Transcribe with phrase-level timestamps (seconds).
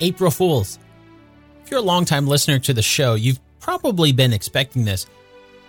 [0.00, 0.78] April Fools.
[1.64, 5.06] If you're a longtime listener to the show, you've probably been expecting this.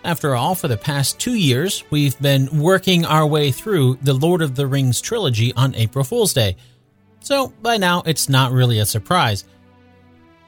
[0.04, 4.41] After all, for the past two years, we've been working our way through the Lord
[4.41, 6.55] of the Rings trilogy on April Fool's Day.
[7.20, 9.45] So by now, it's not really a surprise.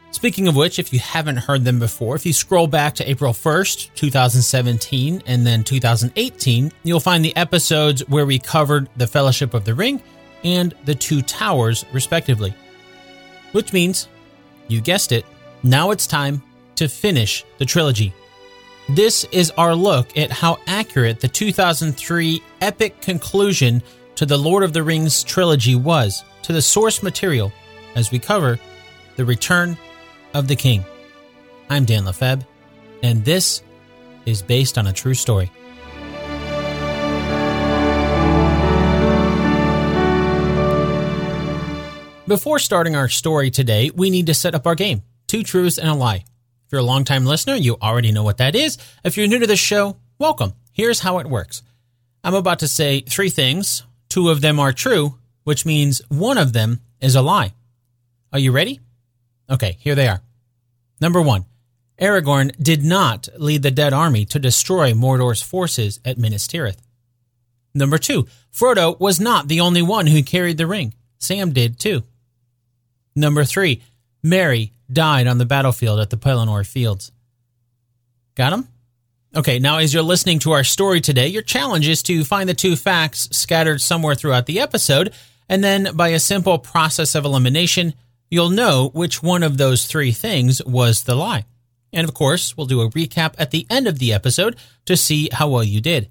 [0.10, 3.34] Speaking of which, if you haven't heard them before, if you scroll back to April
[3.34, 9.66] 1st, 2017, and then 2018, you'll find the episodes where we covered the Fellowship of
[9.66, 10.02] the Ring
[10.44, 12.54] and the Two Towers, respectively.
[13.54, 14.10] Which means,
[14.68, 15.26] you guessed it,
[15.64, 16.44] now it's time
[16.76, 18.14] to finish the trilogy.
[18.90, 23.82] This is our look at how accurate the 2003 epic conclusion
[24.16, 27.54] to the Lord of the Rings trilogy was to the source material
[27.96, 28.60] as we cover
[29.16, 29.78] The Return
[30.34, 30.84] of the King.
[31.70, 32.46] I'm Dan Lefebvre,
[33.02, 33.64] and this
[34.26, 35.52] is based on a true story.
[42.26, 45.90] Before starting our story today, we need to set up our game Two Truths and
[45.90, 46.24] a Lie
[46.66, 48.78] If you're a longtime listener, you already know what that is.
[49.04, 50.54] If you're new to the show, welcome.
[50.72, 51.64] Here's how it works.
[52.24, 53.84] I'm about to say three things.
[54.08, 57.56] Two of them are true, which means one of them is a lie.
[58.32, 58.80] Are you ready?
[59.50, 60.22] Okay, here they are.
[61.02, 61.44] Number one,
[62.00, 66.80] Aragorn did not lead the Dead Army to destroy Mordor's forces at Minas Tirith.
[67.74, 70.94] Number two, Frodo was not the only one who carried the ring.
[71.20, 72.04] Sam did too.
[73.16, 73.82] Number three,
[74.22, 77.12] Merry died on the battlefield at the Pelennor Fields.
[78.36, 78.68] Got him?
[79.36, 82.54] Okay, now as you're listening to our story today, your challenge is to find the
[82.54, 85.14] two facts scattered somewhere throughout the episode,
[85.50, 87.96] and then by a simple process of elimination,
[88.30, 91.46] you'll know which one of those three things was the lie.
[91.92, 94.56] And of course, we'll do a recap at the end of the episode
[94.86, 96.10] to see how well you did.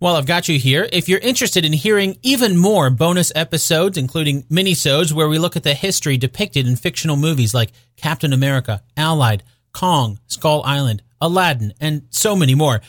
[0.00, 4.44] While I've got you here, if you're interested in hearing even more bonus episodes, including
[4.44, 9.42] minisodes where we look at the history depicted in fictional movies like Captain America, Allied,
[9.72, 12.80] Kong, Skull Island, Aladdin, and so many more,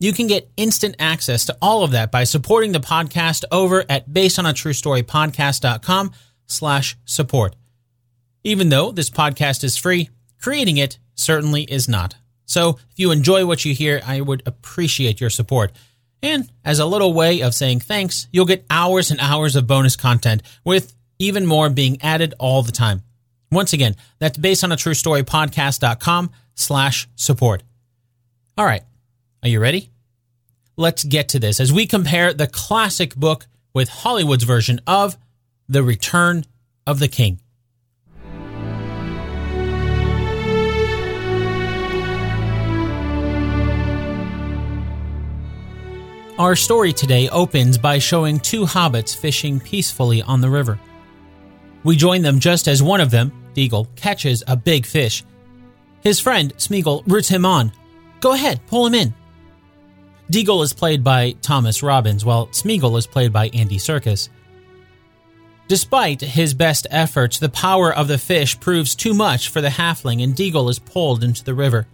[0.00, 4.08] you can get instant access to all of that by supporting the podcast over at
[4.08, 6.12] basedonatruestorypodcast.com
[6.46, 7.56] slash support.
[8.42, 10.08] Even though this podcast is free,
[10.40, 12.14] creating it certainly is not.
[12.46, 15.72] So if you enjoy what you hear, I would appreciate your support.
[16.24, 19.94] And as a little way of saying thanks, you'll get hours and hours of bonus
[19.94, 23.02] content with even more being added all the time.
[23.52, 27.62] Once again, that's based on a true story podcast.com slash support.
[28.56, 28.82] All right.
[29.42, 29.90] Are you ready?
[30.78, 35.18] Let's get to this as we compare the classic book with Hollywood's version of
[35.68, 36.44] The Return
[36.86, 37.40] of the King.
[46.36, 50.80] Our story today opens by showing two hobbits fishing peacefully on the river.
[51.84, 55.22] We join them just as one of them, Deagol, catches a big fish.
[56.00, 57.70] His friend, Smeagol, roots him on.
[58.18, 59.14] Go ahead, pull him in.
[60.28, 64.28] Deagol is played by Thomas Robbins, while Smeagol is played by Andy Serkis.
[65.68, 70.20] Despite his best efforts, the power of the fish proves too much for the halfling,
[70.20, 71.86] and Deagol is pulled into the river.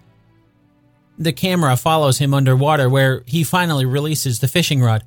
[1.20, 5.04] The camera follows him underwater where he finally releases the fishing rod.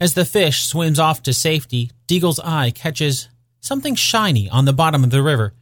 [0.00, 3.28] As the fish swims off to safety, Deagol's eye catches
[3.60, 5.52] something shiny on the bottom of the river.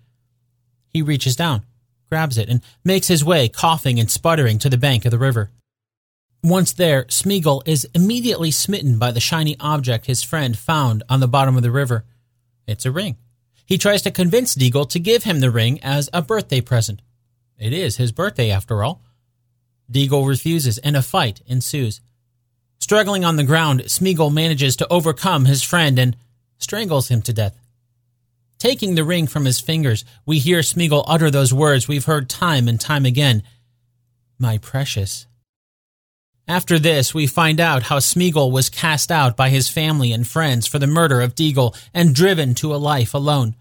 [0.89, 1.65] He reaches down,
[2.09, 5.51] grabs it, and makes his way, coughing and sputtering, to the bank of the river.
[6.45, 11.27] Once there, Smeagol is immediately smitten by the shiny object his friend found on the
[11.27, 12.05] bottom of the river.
[12.69, 13.17] It's a ring.
[13.67, 17.03] He tries to convince Deagol to give him the ring as a birthday present.
[17.59, 19.03] It is his birthday, after all.
[19.91, 22.01] Deagol refuses, and a fight ensues.
[22.79, 26.17] Struggling on the ground, Smeagol manages to overcome his friend and
[26.59, 27.57] strangles him to death.
[28.59, 32.69] Taking the ring from his fingers, we hear Smeagol utter those words we've heard time
[32.69, 33.43] and time again
[34.39, 35.27] My precious.
[36.47, 40.67] After this, we find out how Smeagol was cast out by his family and friends
[40.67, 43.55] for the murder of Deagol and driven to a life alone.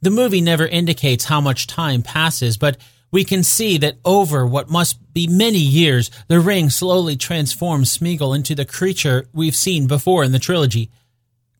[0.00, 2.78] The movie never indicates how much time passes, but
[3.14, 8.34] we can see that over what must be many years, the ring slowly transforms Smeagol
[8.34, 10.90] into the creature we've seen before in the trilogy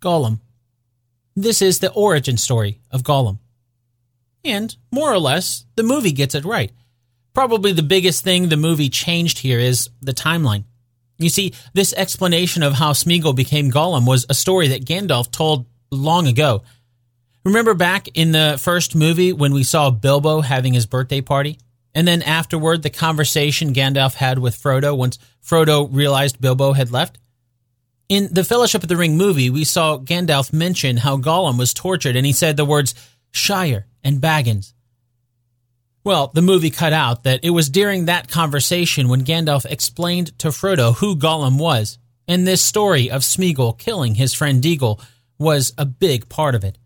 [0.00, 0.40] Gollum.
[1.36, 3.38] This is the origin story of Gollum.
[4.44, 6.72] And, more or less, the movie gets it right.
[7.34, 10.64] Probably the biggest thing the movie changed here is the timeline.
[11.18, 15.66] You see, this explanation of how Smeagol became Gollum was a story that Gandalf told
[15.92, 16.64] long ago.
[17.44, 21.58] Remember back in the first movie when we saw Bilbo having his birthday party?
[21.94, 27.18] And then afterward, the conversation Gandalf had with Frodo once Frodo realized Bilbo had left?
[28.08, 32.16] In the Fellowship of the Ring movie, we saw Gandalf mention how Gollum was tortured,
[32.16, 32.94] and he said the words,
[33.30, 34.72] Shire, and Baggins.
[36.02, 40.48] Well, the movie cut out that it was during that conversation when Gandalf explained to
[40.48, 45.02] Frodo who Gollum was, and this story of Smeagol killing his friend Deagol
[45.38, 46.78] was a big part of it.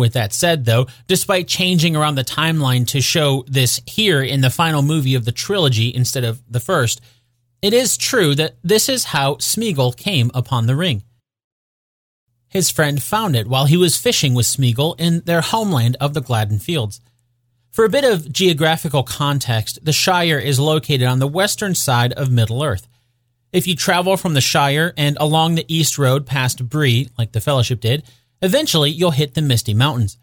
[0.00, 4.48] With that said, though, despite changing around the timeline to show this here in the
[4.48, 7.02] final movie of the trilogy instead of the first,
[7.60, 11.02] it is true that this is how Smeagol came upon the ring.
[12.48, 16.22] His friend found it while he was fishing with Smeagol in their homeland of the
[16.22, 17.02] Gladden Fields.
[17.70, 22.32] For a bit of geographical context, the Shire is located on the western side of
[22.32, 22.88] Middle Earth.
[23.52, 27.40] If you travel from the Shire and along the East Road past Bree, like the
[27.40, 28.02] Fellowship did,
[28.42, 30.18] eventually you'll hit the Misty Mountains.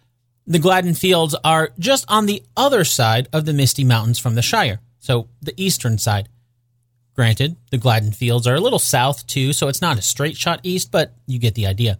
[0.45, 4.41] The Gladden Fields are just on the other side of the Misty Mountains from the
[4.41, 6.29] Shire, so the eastern side.
[7.15, 10.59] Granted, the Gladden Fields are a little south too, so it's not a straight shot
[10.63, 11.99] east, but you get the idea.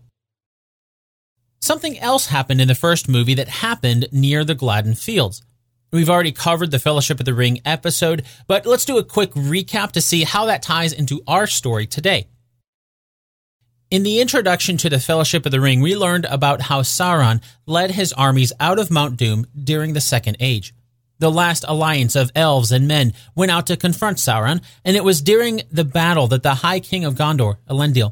[1.60, 5.42] Something else happened in the first movie that happened near the Gladden Fields.
[5.92, 9.92] We've already covered the Fellowship of the Ring episode, but let's do a quick recap
[9.94, 12.28] to see how that ties into our story today.
[13.90, 17.92] In the introduction to the Fellowship of the Ring, we learned about how Sauron led
[17.92, 20.74] his armies out of Mount Doom during the Second Age.
[21.20, 25.22] The last alliance of elves and men went out to confront Sauron, and it was
[25.22, 28.12] during the battle that the High King of Gondor, Elendil,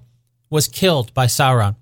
[0.49, 1.75] was killed by Sauron.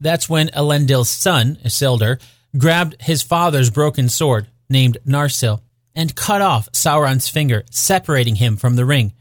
[0.00, 2.22] That's when Elendil's son, Isildur,
[2.56, 5.60] grabbed his father's broken sword, named Narsil,
[5.94, 9.12] and cut off Sauron's finger, separating him from the ring.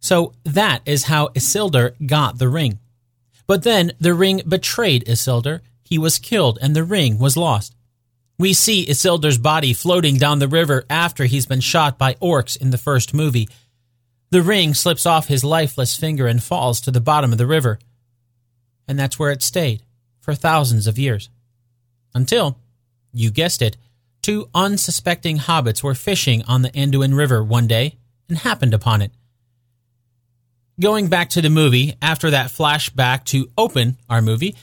[0.00, 2.78] So that is how Isildur got the ring.
[3.46, 7.74] But then the ring betrayed Isildur, he was killed, and the ring was lost.
[8.38, 12.70] We see Isildur's body floating down the river after he's been shot by orcs in
[12.70, 13.48] the first movie.
[14.30, 17.78] The ring slips off his lifeless finger and falls to the bottom of the river.
[18.88, 19.82] And that's where it stayed
[20.20, 21.30] for thousands of years.
[22.14, 22.58] Until,
[23.12, 23.76] you guessed it,
[24.22, 27.96] two unsuspecting hobbits were fishing on the Anduin River one day
[28.28, 29.12] and happened upon it.
[30.78, 34.54] Going back to the movie, after that flashback to open our movie,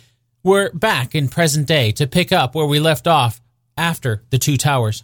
[0.44, 3.42] we're back in present day to pick up where we left off
[3.75, 5.04] after the Two Towers.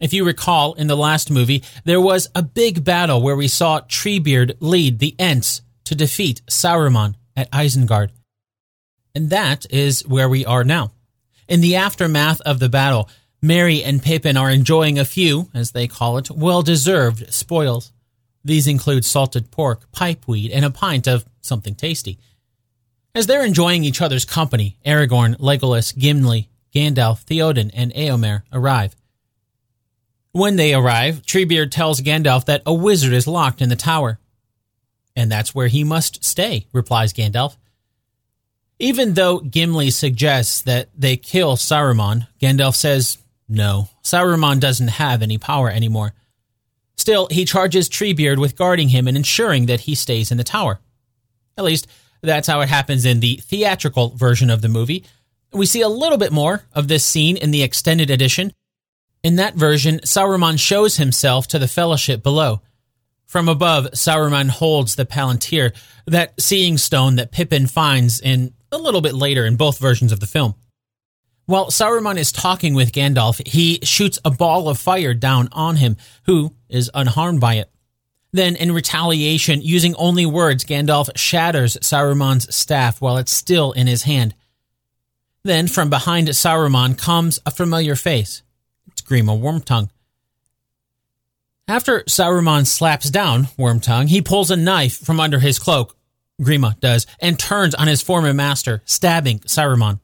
[0.00, 3.80] If you recall, in the last movie, there was a big battle where we saw
[3.80, 8.08] Treebeard lead the Ents to defeat Saruman at Isengard.
[9.14, 10.92] And that is where we are now.
[11.48, 13.10] In the aftermath of the battle,
[13.42, 17.92] Merry and Pippin are enjoying a few, as they call it, well deserved spoils.
[18.44, 22.18] These include salted pork, pipeweed, and a pint of something tasty.
[23.14, 28.96] As they're enjoying each other's company, Aragorn, Legolas, Gimli, Gandalf, Theoden, and Eomer arrive.
[30.32, 34.18] When they arrive, Treebeard tells Gandalf that a wizard is locked in the tower.
[35.14, 37.56] And that's where he must stay, replies Gandalf.
[38.80, 43.18] Even though Gimli suggests that they kill Saruman, Gandalf says,
[43.48, 46.14] no, Saruman doesn't have any power anymore.
[46.96, 50.80] Still, he charges Treebeard with guarding him and ensuring that he stays in the tower.
[51.58, 51.86] At least,
[52.22, 55.04] that's how it happens in the theatrical version of the movie.
[55.52, 58.52] We see a little bit more of this scene in the extended edition.
[59.22, 62.62] In that version, Saruman shows himself to the fellowship below.
[63.26, 65.74] From above, Saruman holds the Palantir,
[66.06, 70.20] that seeing stone that Pippin finds in a little bit later in both versions of
[70.20, 70.54] the film.
[71.46, 75.96] While Saruman is talking with Gandalf, he shoots a ball of fire down on him,
[76.24, 77.70] who is unharmed by it.
[78.32, 84.04] Then, in retaliation, using only words, Gandalf shatters Saruman's staff while it's still in his
[84.04, 84.34] hand.
[85.44, 88.42] Then, from behind Saruman comes a familiar face.
[88.88, 89.90] It's Grima Wormtongue.
[91.68, 95.96] After Saruman slaps down Wormtongue, he pulls a knife from under his cloak,
[96.40, 100.00] Grima does, and turns on his former master, stabbing Saruman.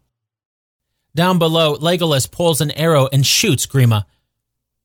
[1.15, 4.05] Down below, Legolas pulls an arrow and shoots Grima.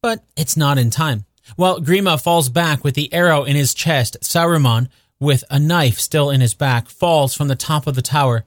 [0.01, 1.25] But it's not in time.
[1.55, 4.89] While Grima falls back with the arrow in his chest, Saruman,
[5.19, 8.45] with a knife still in his back, falls from the top of the tower,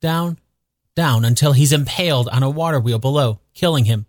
[0.00, 0.38] down,
[0.94, 4.06] down until he's impaled on a water wheel below, killing him.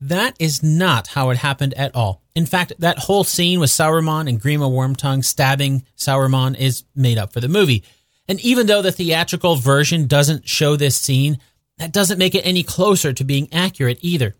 [0.00, 2.22] That is not how it happened at all.
[2.34, 7.32] In fact, that whole scene with Saruman and Grima Wormtongue stabbing Saruman is made up
[7.32, 7.82] for the movie.
[8.28, 11.38] And even though the theatrical version doesn't show this scene,
[11.78, 14.36] that doesn't make it any closer to being accurate either.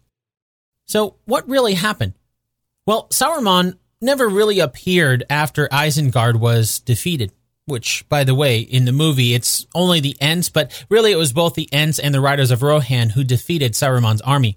[0.86, 2.14] So, what really happened?
[2.86, 7.32] Well, Saruman never really appeared after Isengard was defeated.
[7.66, 11.34] Which, by the way, in the movie, it's only the Ents, but really it was
[11.34, 14.56] both the Ents and the Riders of Rohan who defeated Saruman's army.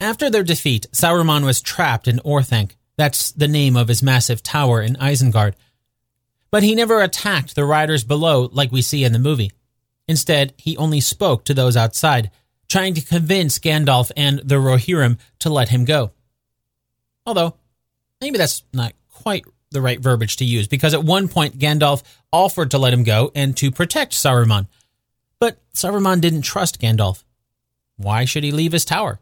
[0.00, 2.72] After their defeat, Saruman was trapped in Orthanc.
[2.96, 5.54] That's the name of his massive tower in Isengard.
[6.54, 9.50] But he never attacked the riders below like we see in the movie.
[10.06, 12.30] Instead, he only spoke to those outside,
[12.68, 16.12] trying to convince Gandalf and the Rohirrim to let him go.
[17.26, 17.56] Although,
[18.20, 22.70] maybe that's not quite the right verbiage to use, because at one point Gandalf offered
[22.70, 24.68] to let him go and to protect Saruman.
[25.40, 27.24] But Saruman didn't trust Gandalf.
[27.96, 29.18] Why should he leave his tower?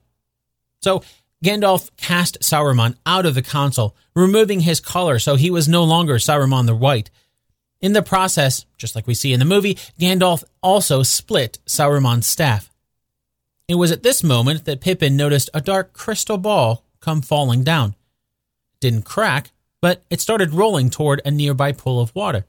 [0.83, 1.03] So
[1.43, 6.17] Gandalf cast Saruman out of the council, removing his collar so he was no longer
[6.17, 7.11] Saruman the White.
[7.83, 12.71] In the process, just like we see in the movie, Gandalf also split Saruman's staff.
[13.67, 17.91] It was at this moment that Pippin noticed a dark crystal ball come falling down.
[18.75, 22.47] It didn't crack, but it started rolling toward a nearby pool of water.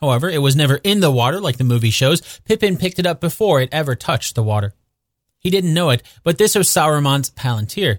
[0.00, 2.40] However, it was never in the water like the movie shows.
[2.46, 4.72] Pippin picked it up before it ever touched the water.
[5.38, 7.98] He didn't know it, but this was Saruman's palantir.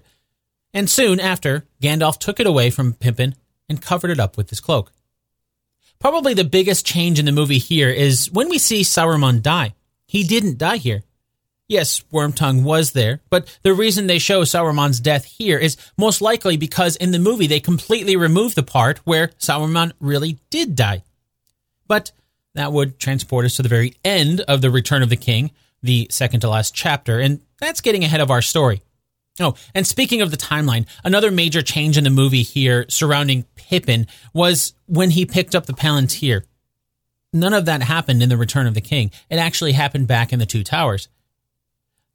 [0.74, 3.36] And soon after, Gandalf took it away from Pippin
[3.68, 4.92] and covered it up with his cloak.
[6.00, 9.74] Probably the biggest change in the movie here is when we see Saruman die.
[10.06, 11.02] He didn't die here.
[11.68, 16.56] Yes, Wormtongue was there, but the reason they show Saruman's death here is most likely
[16.56, 21.04] because in the movie they completely remove the part where Saruman really did die.
[21.86, 22.12] But
[22.54, 25.50] that would transport us to the very end of The Return of the King,
[25.82, 28.80] the second to last chapter, and that's getting ahead of our story.
[29.40, 34.06] Oh, and speaking of the timeline, another major change in the movie here surrounding Pippin
[34.34, 36.44] was when he picked up the Palantir.
[37.32, 39.10] None of that happened in The Return of the King.
[39.30, 41.08] It actually happened back in the Two Towers.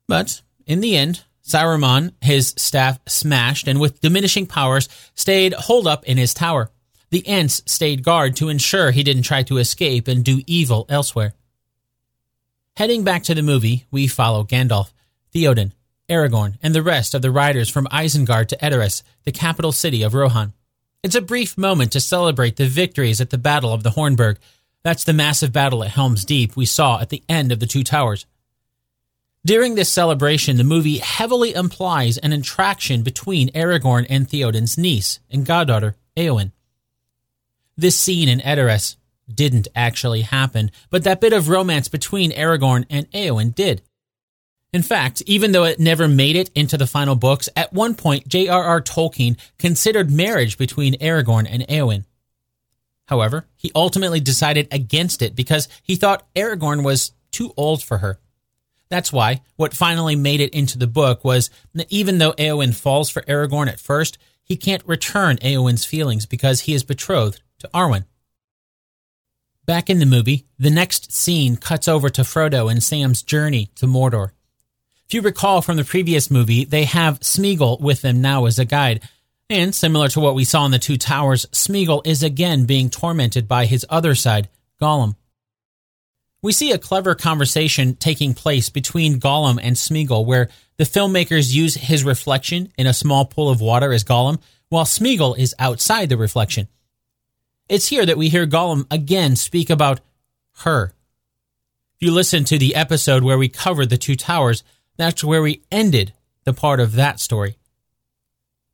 [0.07, 6.03] But in the end, Saruman, his staff smashed, and with diminishing powers, stayed holed up
[6.05, 6.69] in his tower.
[7.09, 11.33] The Ents stayed guard to ensure he didn't try to escape and do evil elsewhere.
[12.75, 14.91] Heading back to the movie, we follow Gandalf,
[15.33, 15.71] Theoden,
[16.09, 20.13] Aragorn, and the rest of the riders from Isengard to Edoras, the capital city of
[20.13, 20.53] Rohan.
[21.03, 24.37] It's a brief moment to celebrate the victories at the Battle of the Hornburg.
[24.83, 27.83] That's the massive battle at Helm's Deep we saw at the end of the Two
[27.83, 28.25] Towers.
[29.45, 35.45] During this celebration, the movie heavily implies an attraction between Aragorn and Theoden's niece and
[35.45, 36.51] goddaughter, Eowyn.
[37.77, 38.95] This scene in Edoras
[39.31, 43.83] didn't actually happen, but that bit of romance between Aragorn and Eowyn did.
[44.75, 48.27] In fact, even though it never made it into the final books, at one point
[48.27, 48.81] J.R.R.
[48.81, 52.03] Tolkien considered marriage between Aragorn and Eowyn.
[53.07, 58.19] However, he ultimately decided against it because he thought Aragorn was too old for her.
[58.89, 63.09] That's why what finally made it into the book was that even though Eowyn falls
[63.09, 68.03] for Aragorn at first, he can't return Eowyn's feelings because he is betrothed to Arwen.
[69.65, 73.85] Back in the movie, the next scene cuts over to Frodo and Sam's journey to
[73.85, 74.31] Mordor.
[75.07, 78.65] If you recall from the previous movie, they have Smeagol with them now as a
[78.65, 79.07] guide.
[79.49, 83.47] And similar to what we saw in the Two Towers, Smeagol is again being tormented
[83.47, 84.49] by his other side,
[84.81, 85.15] Gollum.
[86.41, 91.75] We see a clever conversation taking place between Gollum and Smeagol, where the filmmakers use
[91.75, 96.17] his reflection in a small pool of water as Gollum, while Smeagol is outside the
[96.17, 96.67] reflection.
[97.69, 100.01] It's here that we hear Gollum again speak about
[100.59, 100.93] her.
[101.95, 104.63] If you listen to the episode where we covered the two towers,
[104.97, 107.57] that's where we ended the part of that story.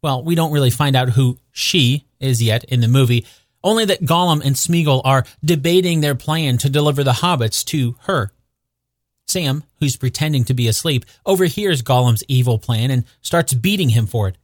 [0.02, 3.26] Well, we don't really find out who she is yet in the movie,
[3.64, 8.32] only that Gollum and Smeagol are debating their plan to deliver the hobbits to her.
[9.28, 14.28] Sam, who's pretending to be asleep, overhears Gollum's evil plan and starts beating him for
[14.28, 14.38] it.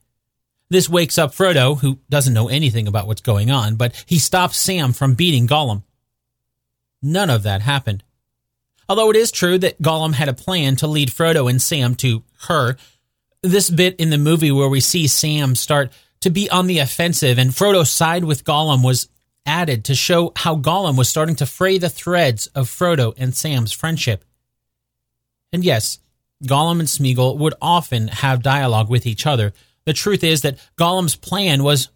[0.70, 4.58] This wakes up Frodo, who doesn't know anything about what's going on, but he stops
[4.58, 5.84] Sam from beating Gollum.
[7.02, 8.04] None of that happened.
[8.90, 12.24] Although it is true that Gollum had a plan to lead Frodo and Sam to
[12.48, 12.78] her,
[13.44, 15.92] this bit in the movie where we see Sam start
[16.22, 19.10] to be on the offensive and Frodo side with Gollum was
[19.46, 23.72] added to show how Gollum was starting to fray the threads of Frodo and Sam's
[23.72, 24.26] friendship.
[25.54, 26.00] And yes,
[26.44, 29.54] Gollum and Smeagol would often have dialogue with each other,
[29.86, 31.88] the truth is that Gollum's plan was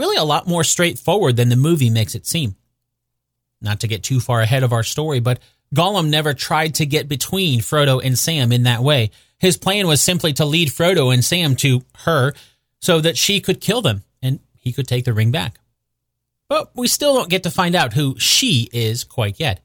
[0.00, 2.56] really a lot more straightforward than the movie makes it seem.
[3.60, 5.38] Not to get too far ahead of our story, but
[5.74, 9.10] Gollum never tried to get between Frodo and Sam in that way.
[9.38, 12.32] His plan was simply to lead Frodo and Sam to her
[12.80, 15.58] so that she could kill them and he could take the ring back.
[16.48, 19.60] But we still don't get to find out who she is quite yet.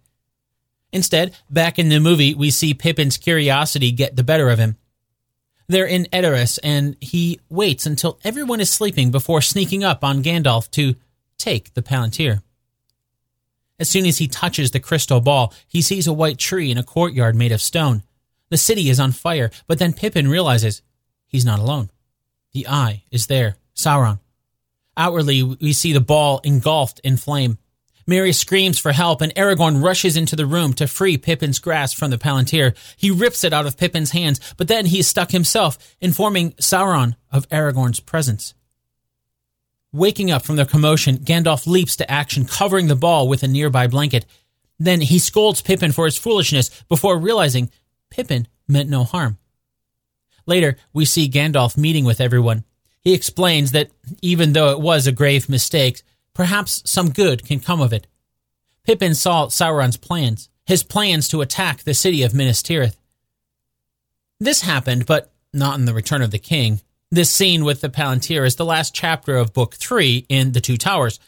[0.91, 4.77] Instead, back in the movie, we see Pippin's curiosity get the better of him.
[5.67, 10.69] They're in Edoras, and he waits until everyone is sleeping before sneaking up on Gandalf
[10.71, 10.95] to
[11.37, 12.41] take the Palantir.
[13.81, 16.83] As soon as he touches the crystal ball, he sees a white tree in a
[16.83, 18.03] courtyard made of stone.
[18.51, 20.83] The city is on fire, but then Pippin realizes
[21.25, 21.89] he's not alone.
[22.53, 24.19] The eye is there, Sauron.
[24.95, 27.57] Outwardly, we see the ball engulfed in flame.
[28.05, 32.11] Merry screams for help, and Aragorn rushes into the room to free Pippin's grasp from
[32.11, 32.75] the Palantir.
[32.97, 37.15] He rips it out of Pippin's hands, but then he is stuck himself, informing Sauron
[37.31, 38.53] of Aragorn's presence.
[39.93, 43.87] Waking up from their commotion, Gandalf leaps to action, covering the ball with a nearby
[43.87, 44.25] blanket.
[44.79, 47.69] Then he scolds Pippin for his foolishness before realizing
[48.09, 49.37] Pippin meant no harm.
[50.45, 52.63] Later, we see Gandalf meeting with everyone.
[53.01, 56.01] He explains that even though it was a grave mistake,
[56.33, 58.07] perhaps some good can come of it.
[58.83, 62.95] Pippin saw Sauron's plans, his plans to attack the city of Minas Tirith.
[64.39, 66.81] This happened, but not in The Return of the King.
[67.13, 70.77] This scene with the Palantir is the last chapter of Book 3 in The Two
[70.77, 71.19] Towers.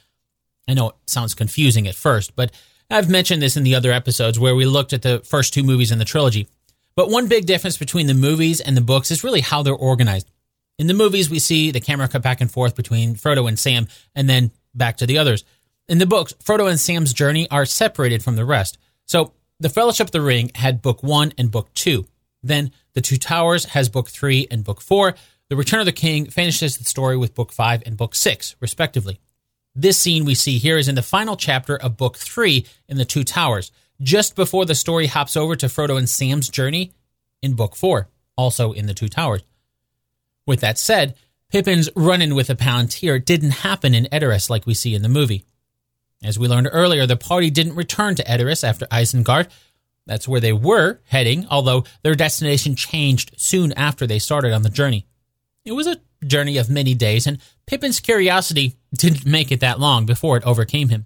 [0.65, 2.53] I know it sounds confusing at first, but
[2.89, 5.91] I've mentioned this in the other episodes where we looked at the first two movies
[5.91, 6.47] in the trilogy.
[6.95, 10.31] But one big difference between the movies and the books is really how they're organized.
[10.79, 13.89] In the movies, we see the camera cut back and forth between Frodo and Sam
[14.15, 15.43] and then back to the others.
[15.89, 18.77] In the books, Frodo and Sam's journey are separated from the rest.
[19.05, 22.07] So, The Fellowship of the Ring had book 1 and book 2.
[22.41, 25.13] Then, The Two Towers has book 3 and book 4.
[25.53, 29.19] The Return of the King finishes the story with book 5 and book 6, respectively.
[29.75, 33.05] This scene we see here is in the final chapter of book 3 in The
[33.05, 36.91] Two Towers, just before the story hops over to Frodo and Sam's journey
[37.43, 39.43] in book 4, also in The Two Towers.
[40.47, 41.13] With that said,
[41.51, 45.07] Pippin's run in with the Palantir didn't happen in Edoras like we see in the
[45.07, 45.45] movie.
[46.23, 49.51] As we learned earlier, the party didn't return to Edoras after Isengard.
[50.07, 54.71] That's where they were heading, although their destination changed soon after they started on the
[54.71, 55.05] journey.
[55.65, 60.05] It was a journey of many days, and Pippin's curiosity didn't make it that long
[60.05, 61.05] before it overcame him.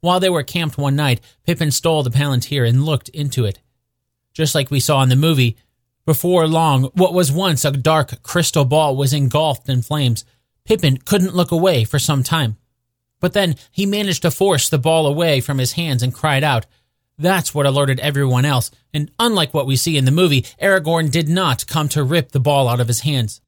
[0.00, 3.60] While they were camped one night, Pippin stole the Palantir and looked into it.
[4.32, 5.56] Just like we saw in the movie,
[6.06, 10.24] before long, what was once a dark crystal ball was engulfed in flames.
[10.64, 12.56] Pippin couldn't look away for some time.
[13.20, 16.66] But then he managed to force the ball away from his hands and cried out.
[17.18, 21.28] That's what alerted everyone else, and unlike what we see in the movie, Aragorn did
[21.28, 23.40] not come to rip the ball out of his hands.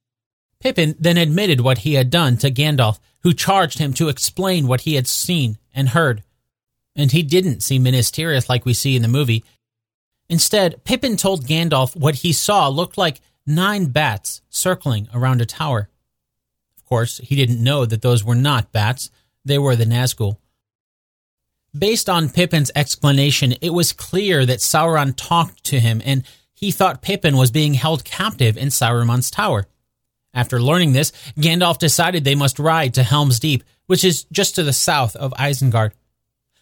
[0.60, 4.82] Pippin then admitted what he had done to Gandalf, who charged him to explain what
[4.82, 6.22] he had seen and heard.
[6.94, 9.44] And he didn't see Minas Tirith like we see in the movie.
[10.28, 15.88] Instead, Pippin told Gandalf what he saw looked like nine bats circling around a tower.
[16.76, 19.10] Of course, he didn't know that those were not bats,
[19.44, 20.36] they were the Nazgul.
[21.76, 27.00] Based on Pippin's explanation, it was clear that Sauron talked to him and he thought
[27.00, 29.66] Pippin was being held captive in Sauron's tower.
[30.32, 34.62] After learning this, Gandalf decided they must ride to Helm's Deep, which is just to
[34.62, 35.92] the south of Isengard.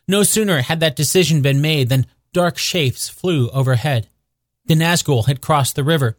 [0.07, 4.09] No sooner had that decision been made than dark shapes flew overhead.
[4.65, 6.17] The Nazgul had crossed the river.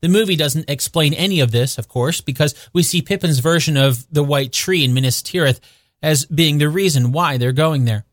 [0.00, 4.06] The movie doesn't explain any of this, of course, because we see Pippin's version of
[4.12, 5.58] the White Tree in Minas Tirith
[6.00, 8.04] as being the reason why they're going there.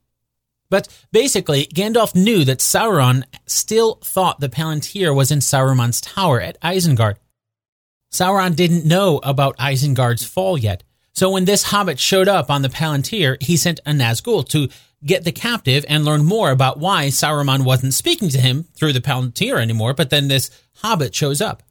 [0.69, 6.59] But basically, Gandalf knew that Sauron still thought the Palantir was in Saruman's tower at
[6.61, 7.17] Isengard.
[8.11, 12.69] Sauron didn't know about Isengard's fall yet, so when this hobbit showed up on the
[12.69, 14.69] Palantir, he sent a Nazgul to
[15.05, 19.01] get the captive and learn more about why Saruman wasn't speaking to him through the
[19.01, 21.63] Palantir anymore, but then this hobbit shows up.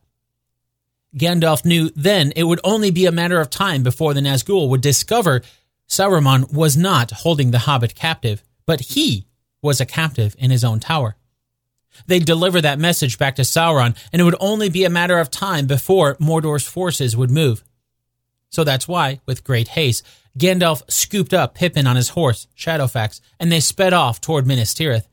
[1.17, 4.81] Gandalf knew then it would only be a matter of time before the Nazgul would
[4.81, 5.43] discover
[5.89, 9.27] Saruman was not holding the hobbit captive, but he
[9.63, 11.17] was a captive in his own tower.
[12.07, 15.31] They'd deliver that message back to Sauron, and it would only be a matter of
[15.31, 17.65] time before Mordor's forces would move.
[18.51, 20.05] So that's why, with great haste,
[20.39, 25.07] Gandalf scooped up Pippin on his horse, Shadowfax, and they sped off toward Minas Tirith,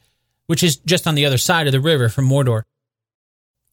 [0.48, 2.64] which is just on the other side of the river from Mordor.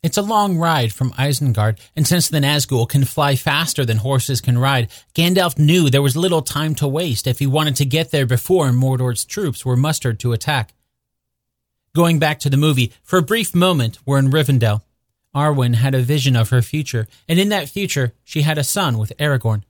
[0.02, 4.40] It's a long ride from Isengard, and since the Nazgul can fly faster than horses
[4.40, 8.12] can ride, Gandalf knew there was little time to waste if he wanted to get
[8.12, 10.72] there before Mordor's troops were mustered to attack.
[11.94, 14.82] Going back to the movie, for a brief moment, we're in Rivendell.
[15.34, 18.98] Arwen had a vision of her future, and in that future, she had a son
[18.98, 19.62] with Aragorn.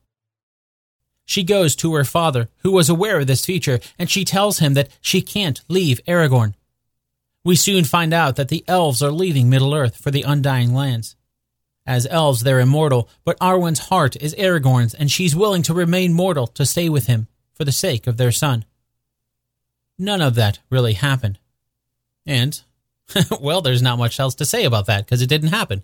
[1.24, 4.74] She goes to her father, who was aware of this feature, and she tells him
[4.74, 6.54] that she can't leave Aragorn.
[7.44, 11.16] We soon find out that the elves are leaving Middle Earth for the Undying Lands.
[11.86, 16.46] As elves, they're immortal, but Arwen's heart is Aragorn's, and she's willing to remain mortal
[16.48, 18.64] to stay with him for the sake of their son.
[19.98, 21.38] None of that really happened.
[22.28, 22.60] And,
[23.40, 25.82] well, there's not much else to say about that because it didn't happen.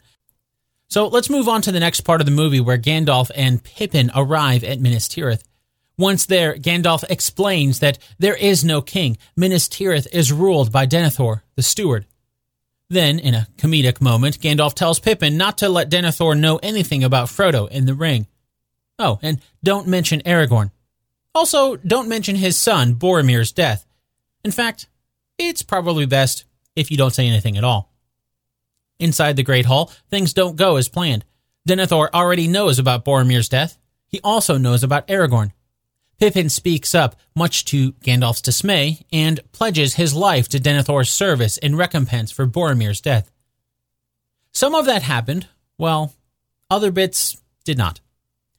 [0.89, 4.11] So let's move on to the next part of the movie where Gandalf and Pippin
[4.15, 5.43] arrive at Minas Tirith.
[5.97, 9.17] Once there, Gandalf explains that there is no king.
[9.37, 12.05] Minas Tirith is ruled by Denethor, the steward.
[12.91, 17.29] Then, in a comedic moment, Gandalf tells Pippin not to let Denethor know anything about
[17.29, 18.27] Frodo in the ring.
[18.99, 20.71] Oh, and don't mention Aragorn.
[21.35, 23.87] Also, don't mention his son, Boromir's death.
[24.45, 24.89] In fact,
[25.39, 26.45] it's probably best
[26.77, 27.93] if you don't say anything at all.
[28.99, 31.25] Inside the Great Hall, things don't go as planned.
[31.69, 33.79] Denethor already knows about Boromir's death.
[34.07, 35.53] He also knows about Aragorn.
[36.19, 41.75] Pippin speaks up, much to Gandalf's dismay, and pledges his life to Denethor's service in
[41.75, 43.31] recompense for Boromir's death.
[44.53, 46.15] Some of that happened, well,
[46.71, 48.01] other bits did not.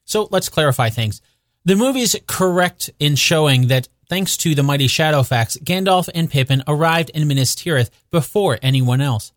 [0.03, 1.21] So let's clarify things.
[1.63, 7.11] The movie's correct in showing that thanks to the mighty Shadowfax, Gandalf and Pippin arrived
[7.11, 9.31] in Minas Tirith before anyone else.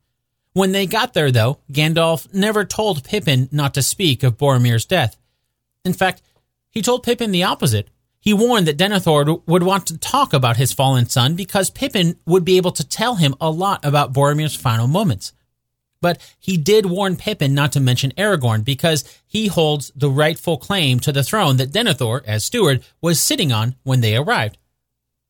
[0.52, 5.16] When they got there, though, Gandalf never told Pippin not to speak of Boromir's death.
[5.84, 6.22] In fact,
[6.70, 7.88] he told Pippin the opposite.
[8.20, 12.44] He warned that Denethor would want to talk about his fallen son because Pippin would
[12.44, 15.32] be able to tell him a lot about Boromir's final moments.
[16.00, 21.00] But he did warn Pippin not to mention Aragorn because he holds the rightful claim
[21.00, 24.58] to the throne that Denethor, as steward, was sitting on when they arrived.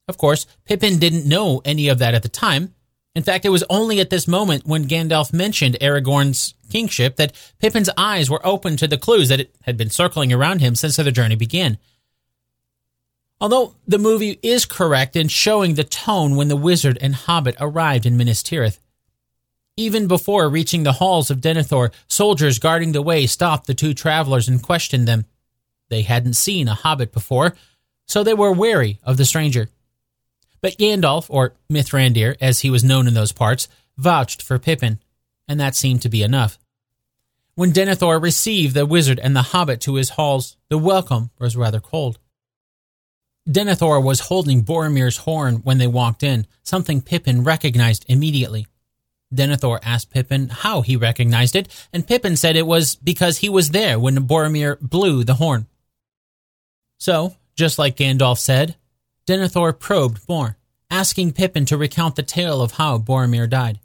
[0.07, 2.75] Of course, Pippin didn't know any of that at the time,
[3.19, 7.91] in fact, it was only at this moment when Gandalf mentioned Aragorn's kingship that Pippin's
[7.97, 11.35] eyes were open to the clues that had been circling around him since the journey
[11.35, 11.79] began.
[13.41, 18.07] Although the movie is correct in showing the tone when the wizard and hobbit arrived
[18.07, 18.79] in Minas Tirith.
[19.79, 24.49] Even before reaching the halls of Denethor, soldiers guarding the way stopped the two travelers
[24.49, 25.25] and questioned them.
[25.89, 27.55] They hadn't seen a hobbit before,
[28.05, 29.69] so they were wary of the stranger.
[30.61, 34.99] But Gandalf, or Mithrandir as he was known in those parts, vouched for Pippin,
[35.47, 36.59] and that seemed to be enough.
[37.55, 41.79] When Denethor received the wizard and the hobbit to his halls, the welcome was rather
[41.79, 42.19] cold.
[43.49, 48.67] Denethor was holding Boromir's horn when they walked in, something Pippin recognized immediately.
[49.35, 53.71] Denethor asked Pippin how he recognized it, and Pippin said it was because he was
[53.71, 55.67] there when Boromir blew the horn.
[56.99, 58.77] So, just like Gandalf said,
[59.27, 60.57] Denethor probed more,
[60.91, 63.79] asking Pippin to recount the tale of how Boromir died.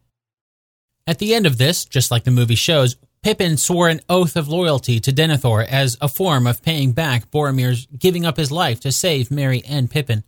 [1.05, 4.47] At the end of this, just like the movie shows, Pippin swore an oath of
[4.47, 8.91] loyalty to Denethor as a form of paying back Boromir's giving up his life to
[8.91, 10.23] save Merry and Pippin.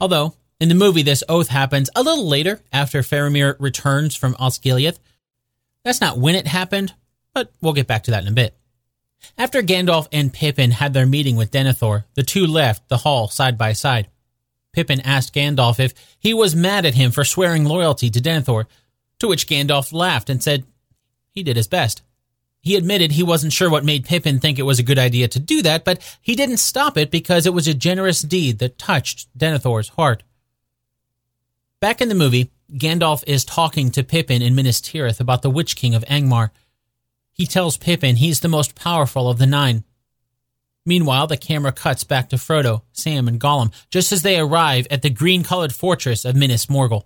[0.00, 4.98] Although, in the movie, this oath happens a little later after Faramir returns from Osgiliath.
[5.84, 6.94] That's not when it happened,
[7.32, 8.56] but we'll get back to that in a bit.
[9.36, 13.58] After Gandalf and Pippin had their meeting with Denethor, the two left the hall side
[13.58, 14.08] by side.
[14.72, 18.66] Pippin asked Gandalf if he was mad at him for swearing loyalty to Denethor,
[19.20, 20.64] to which Gandalf laughed and said
[21.32, 22.02] he did his best.
[22.60, 25.38] He admitted he wasn't sure what made Pippin think it was a good idea to
[25.38, 29.28] do that, but he didn't stop it because it was a generous deed that touched
[29.36, 30.22] Denethor's heart.
[31.84, 35.76] Back in the movie, Gandalf is talking to Pippin in Minas Tirith about the Witch
[35.76, 36.48] King of Angmar.
[37.30, 39.84] He tells Pippin he's the most powerful of the nine.
[40.86, 45.02] Meanwhile, the camera cuts back to Frodo, Sam, and Gollum just as they arrive at
[45.02, 47.04] the green colored fortress of Minas Morgul.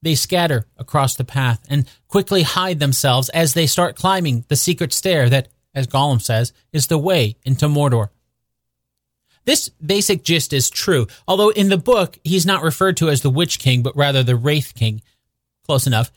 [0.00, 4.94] They scatter across the path and quickly hide themselves as they start climbing the secret
[4.94, 8.08] stair that, as Gollum says, is the way into Mordor.
[9.48, 13.30] This basic gist is true, although in the book he's not referred to as the
[13.30, 15.00] Witch King, but rather the Wraith King.
[15.64, 16.12] Close enough.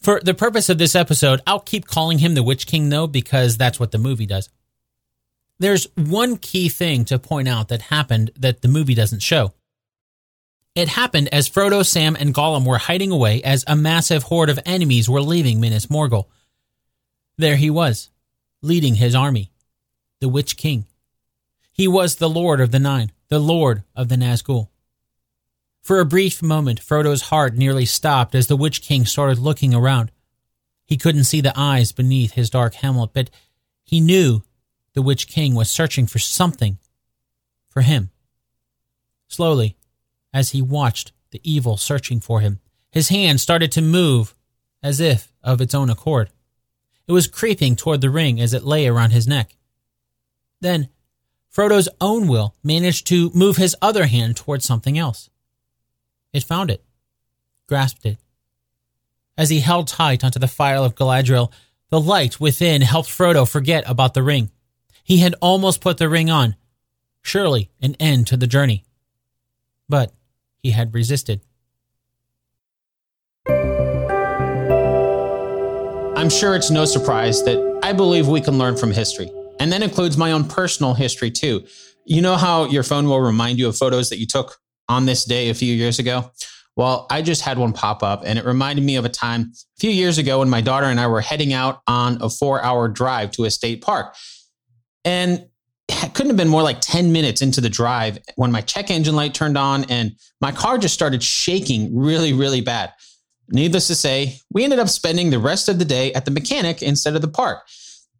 [0.00, 3.56] For the purpose of this episode, I'll keep calling him the Witch King though, because
[3.56, 4.48] that's what the movie does.
[5.60, 9.54] There's one key thing to point out that happened that the movie doesn't show.
[10.74, 14.58] It happened as Frodo, Sam, and Gollum were hiding away as a massive horde of
[14.66, 16.24] enemies were leaving Minas Morgul.
[17.38, 18.10] There he was,
[18.62, 19.52] leading his army,
[20.20, 20.86] the Witch King.
[21.74, 24.68] He was the Lord of the Nine, the Lord of the Nazgul.
[25.82, 30.12] For a brief moment, Frodo's heart nearly stopped as the Witch King started looking around.
[30.86, 33.28] He couldn't see the eyes beneath his dark helmet, but
[33.82, 34.44] he knew
[34.92, 36.78] the Witch King was searching for something.
[37.68, 38.10] For him.
[39.26, 39.76] Slowly,
[40.32, 42.60] as he watched the evil searching for him,
[42.92, 44.36] his hand started to move
[44.80, 46.30] as if of its own accord.
[47.08, 49.56] It was creeping toward the ring as it lay around his neck.
[50.60, 50.88] Then,
[51.54, 55.30] Frodo's own will managed to move his other hand toward something else.
[56.32, 56.82] It found it,
[57.68, 58.18] grasped it.
[59.38, 61.52] As he held tight onto the phial of Galadriel,
[61.90, 64.50] the light within helped Frodo forget about the ring.
[65.04, 66.56] He had almost put the ring on,
[67.22, 68.84] surely an end to the journey.
[69.88, 70.12] But
[70.60, 71.40] he had resisted.
[76.16, 79.30] I'm sure it's no surprise that I believe we can learn from history,
[79.64, 81.64] and that includes my own personal history too.
[82.04, 84.58] You know how your phone will remind you of photos that you took
[84.90, 86.30] on this day a few years ago?
[86.76, 89.80] Well, I just had one pop up and it reminded me of a time a
[89.80, 92.88] few years ago when my daughter and I were heading out on a four hour
[92.88, 94.14] drive to a state park.
[95.02, 95.46] And
[95.88, 99.16] it couldn't have been more like 10 minutes into the drive when my check engine
[99.16, 102.92] light turned on and my car just started shaking really, really bad.
[103.48, 106.82] Needless to say, we ended up spending the rest of the day at the mechanic
[106.82, 107.60] instead of the park.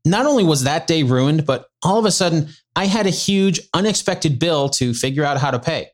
[0.05, 3.61] Not only was that day ruined, but all of a sudden, I had a huge,
[3.73, 5.89] unexpected bill to figure out how to pay.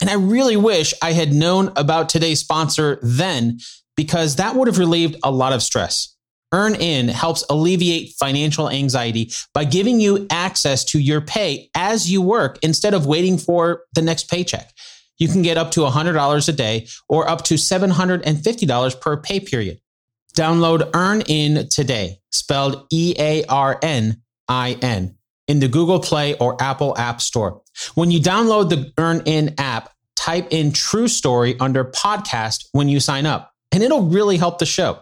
[0.00, 3.58] And I really wish I had known about today's sponsor then,
[3.96, 6.16] because that would have relieved a lot of stress.
[6.52, 12.58] EarnIn helps alleviate financial anxiety by giving you access to your pay as you work
[12.62, 14.70] instead of waiting for the next paycheck.
[15.18, 19.80] You can get up to $100 a day or up to $750 per pay period.
[20.36, 25.16] Download EarnIn today, spelled E A R N I N,
[25.46, 27.60] in the Google Play or Apple App Store.
[27.94, 33.26] When you download the EarnIn app, type in True Story under podcast when you sign
[33.26, 35.00] up, and it'll really help the show.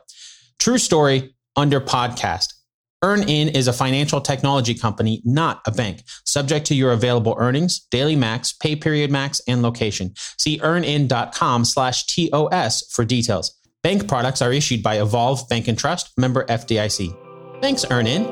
[0.59, 2.55] True Story under podcast.
[3.03, 8.16] EarnIn is a financial technology company, not a bank, subject to your available earnings, daily
[8.16, 10.12] max, pay period max, and location.
[10.38, 13.60] See earnin.com slash TOS for details.
[13.83, 17.16] Bank products are issued by Evolve Bank and Trust, member FDIC.
[17.62, 18.29] Thanks, EarnIn.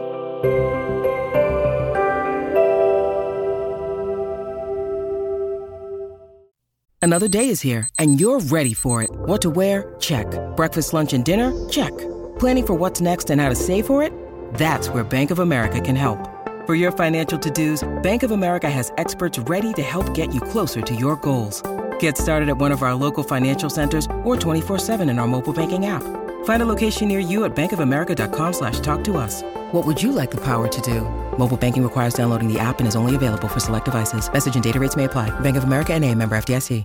[7.01, 9.11] Another day is here, and you're ready for it.
[9.11, 9.97] What to wear?
[9.99, 10.27] Check.
[10.55, 11.69] Breakfast, lunch, and dinner?
[11.71, 11.97] Check.
[12.39, 14.13] Planning for what's next and how to save for it?
[14.55, 16.19] That's where Bank of America can help.
[16.67, 20.83] For your financial to-dos, Bank of America has experts ready to help get you closer
[20.83, 21.63] to your goals.
[22.01, 25.87] Get started at one of our local financial centers or 24-7 in our mobile banking
[25.87, 26.03] app.
[26.45, 29.43] Find a location near you at bankofamerica.com slash talk to us.
[29.73, 31.03] What would you like the power to do?
[31.39, 34.33] Mobile banking requires downloading the app and is only available for select devices.
[34.33, 35.31] Message and data rates may apply.
[35.41, 36.85] Bank of America and a member FDIC.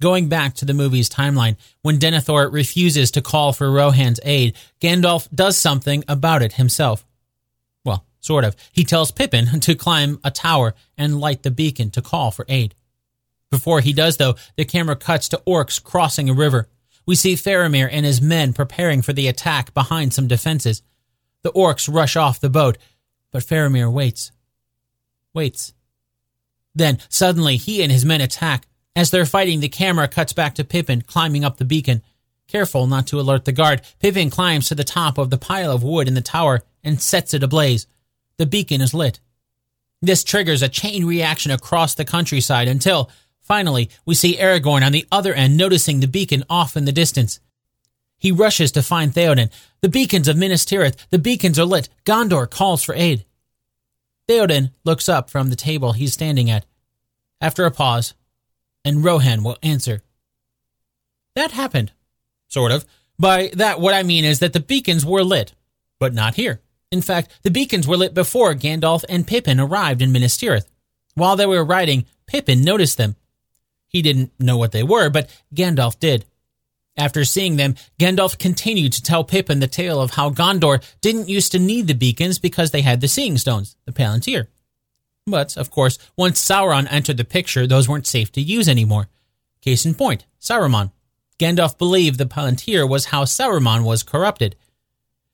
[0.00, 5.28] Going back to the movie's timeline, when Denethor refuses to call for Rohan's aid, Gandalf
[5.34, 7.04] does something about it himself.
[7.84, 8.54] Well, sort of.
[8.70, 12.76] He tells Pippin to climb a tower and light the beacon to call for aid.
[13.50, 16.68] Before he does, though, the camera cuts to orcs crossing a river.
[17.06, 20.82] We see Faramir and his men preparing for the attack behind some defenses.
[21.42, 22.76] The orcs rush off the boat,
[23.32, 24.32] but Faramir waits.
[25.32, 25.72] Waits.
[26.74, 28.66] Then, suddenly, he and his men attack.
[28.94, 32.02] As they're fighting, the camera cuts back to Pippin climbing up the beacon.
[32.46, 35.82] Careful not to alert the guard, Pippin climbs to the top of the pile of
[35.82, 37.86] wood in the tower and sets it ablaze.
[38.36, 39.20] The beacon is lit.
[40.00, 43.10] This triggers a chain reaction across the countryside until,
[43.48, 47.40] Finally, we see Aragorn on the other end noticing the beacon off in the distance.
[48.18, 49.50] He rushes to find Theoden.
[49.80, 51.88] The beacons of Minas Tirith, the beacons are lit.
[52.04, 53.24] Gondor calls for aid.
[54.28, 56.66] Theoden looks up from the table he's standing at.
[57.40, 58.12] After a pause,
[58.84, 60.02] and Rohan will answer.
[61.34, 61.92] That happened.
[62.48, 62.84] Sort of.
[63.18, 65.54] By that, what I mean is that the beacons were lit,
[65.98, 66.60] but not here.
[66.90, 70.66] In fact, the beacons were lit before Gandalf and Pippin arrived in Minas Tirith.
[71.14, 73.16] While they were riding, Pippin noticed them.
[73.88, 76.24] He didn't know what they were, but Gandalf did.
[76.96, 81.52] After seeing them, Gandalf continued to tell Pippin the tale of how Gondor didn't used
[81.52, 84.48] to need the beacons because they had the Seeing Stones, the Palantir.
[85.26, 89.08] But, of course, once Sauron entered the picture, those weren't safe to use anymore.
[89.60, 90.90] Case in point, Saruman.
[91.38, 94.56] Gandalf believed the Palantir was how Saruman was corrupted.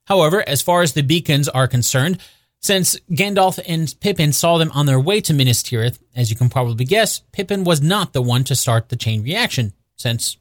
[0.07, 2.19] However, as far as the beacons are concerned,
[2.65, 6.49] since Gandalf and Pippin saw them on their way to Minas Tirith, as you can
[6.49, 10.39] probably guess, Pippin was not the one to start the chain reaction, since,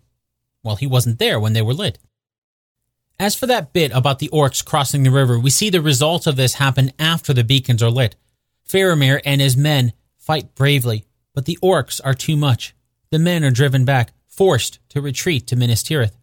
[0.64, 2.00] well, he wasn't there when they were lit.
[3.20, 6.38] As for that bit about the orcs crossing the river, we see the result of
[6.38, 8.16] this happen after the beacons are lit.
[8.66, 11.04] Faramir and his men fight bravely,
[11.36, 12.74] but the orcs are too much.
[13.10, 16.16] The men are driven back, forced to retreat to Minas Tirith.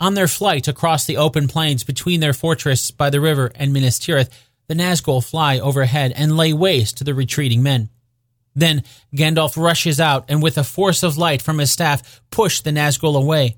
[0.00, 3.98] On their flight across the open plains between their fortress by the river and Minas
[3.98, 4.30] Tirith,
[4.68, 7.88] the Nazgul fly overhead and lay waste to the retreating men.
[8.54, 8.82] Then
[9.14, 13.16] Gandalf rushes out and with a force of light from his staff push the Nazgul
[13.16, 13.56] away.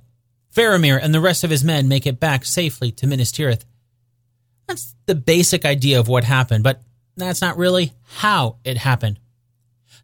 [0.54, 3.62] Faramir and the rest of his men make it back safely to Minas Tirith.
[4.66, 6.82] That's the basic idea of what happened, but
[7.16, 9.18] that's not really how it happened.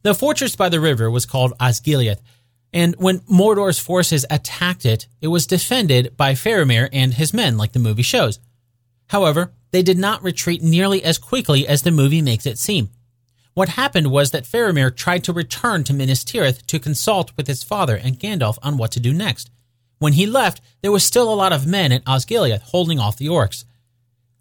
[0.02, 2.20] The fortress by the river was called Osgiliath,
[2.72, 7.72] and when Mordor's forces attacked it, it was defended by Faramir and his men, like
[7.72, 8.38] the movie shows.
[9.08, 12.90] However, they did not retreat nearly as quickly as the movie makes it seem.
[13.54, 17.62] What happened was that Faramir tried to return to Minas Tirith to consult with his
[17.62, 19.50] father and Gandalf on what to do next.
[19.98, 23.28] When he left, there was still a lot of men at Osgiliath holding off the
[23.28, 23.64] orcs.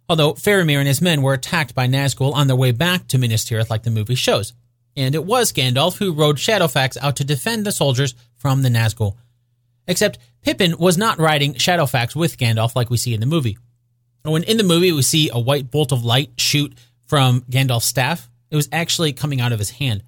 [0.09, 3.45] Although Faramir and his men were attacked by Nazgul on their way back to Minas
[3.45, 4.53] Tirith like the movie shows.
[4.97, 9.15] And it was Gandalf who rode Shadowfax out to defend the soldiers from the Nazgul.
[9.87, 13.57] Except Pippin was not riding Shadowfax with Gandalf like we see in the movie.
[14.25, 16.73] When in the movie we see a white bolt of light shoot
[17.05, 20.03] from Gandalf's staff, It was actually coming out of his hand.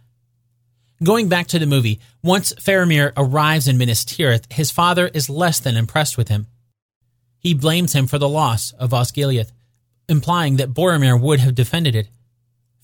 [1.04, 5.60] Going back to the movie, once Faramir arrives in Minas Tirith, his father is less
[5.60, 6.48] than impressed with him.
[7.40, 9.52] He blames him for the loss of Osgiliath,
[10.10, 12.10] implying that Boromir would have defended it.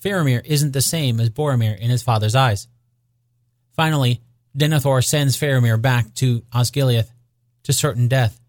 [0.03, 2.67] Faramir isn't the same as Boromir in his father's eyes.
[3.75, 4.21] Finally,
[4.55, 7.09] Denethor sends Faramir back to Osgiliath
[7.63, 8.39] to certain death.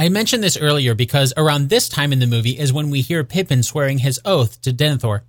[0.00, 3.24] I mentioned this earlier because around this time in the movie is when we hear
[3.24, 5.22] Pippin swearing his oath to Denethor.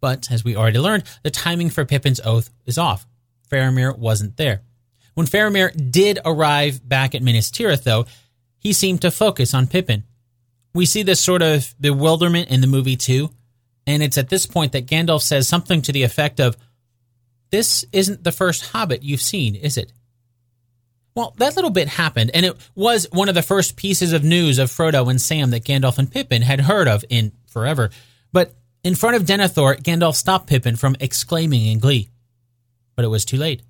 [0.00, 3.08] But, as we already learned, the timing for Pippin's oath is off.
[3.50, 4.62] Faramir wasn't there.
[5.14, 8.06] When Faramir did arrive back at Minas Tirith, though,
[8.60, 10.04] he seemed to focus on Pippin.
[10.72, 13.30] We see this sort of bewilderment in the movie too,
[13.84, 16.56] and it's at this point that Gandalf says something to the effect of,
[17.50, 19.92] This isn't the first hobbit you've seen, is it?
[21.18, 24.60] Well, that little bit happened, and it was one of the first pieces of news
[24.60, 27.90] of Frodo and Sam that Gandalf and Pippin had heard of in forever.
[28.32, 28.54] But
[28.84, 32.10] in front of Denethor, Gandalf stopped Pippin from exclaiming in glee.
[32.94, 33.62] But it was too late.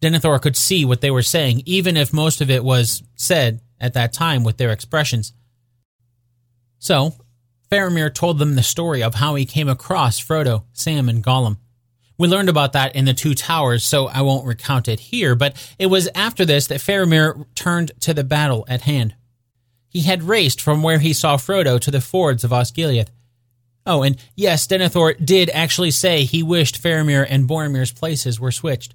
[0.00, 3.94] Denethor could see what they were saying, even if most of it was said at
[3.94, 5.32] that time with their expressions.
[6.78, 7.16] So,
[7.68, 11.56] Faramir told them the story of how he came across Frodo, Sam, and Gollum.
[12.18, 15.56] We learned about that in the Two Towers, so I won't recount it here, but
[15.78, 19.14] it was after this that Faramir turned to the battle at hand.
[19.88, 23.08] He had raced from where he saw Frodo to the fords of Osgiliath.
[23.84, 28.94] Oh, and yes, Denethor did actually say he wished Faramir and Boromir's places were switched.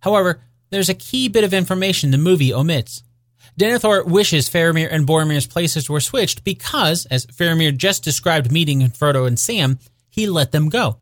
[0.00, 3.02] However, there's a key bit of information the movie omits.
[3.58, 9.26] Denethor wishes Faramir and Boromir's places were switched because, as Faramir just described meeting Frodo
[9.26, 11.00] and Sam, he let them go.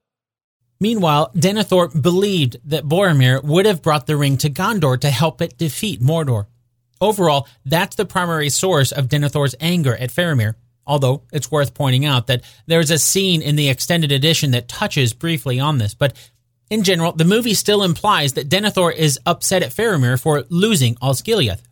[0.81, 5.59] Meanwhile, Denethor believed that Boromir would have brought the ring to Gondor to help it
[5.59, 6.47] defeat Mordor.
[7.01, 10.55] Overall, that's the primary source of Denethor's anger at Faramir,
[10.87, 15.13] although it's worth pointing out that there's a scene in the extended edition that touches
[15.13, 16.17] briefly on this, but
[16.71, 21.63] in general, the movie still implies that Denethor is upset at Faramir for losing Osgiliath.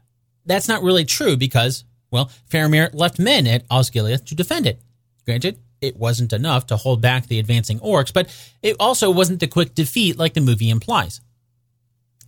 [0.47, 4.81] That's not really true because, well, Faramir left men at Osgiliath to defend it.
[5.27, 8.29] Granted, it wasn't enough to hold back the advancing orcs, but
[8.63, 11.21] it also wasn't the quick defeat like the movie implies.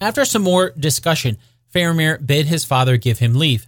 [0.01, 1.39] After some more discussion,
[1.75, 3.67] Faramir bid his father give him leave.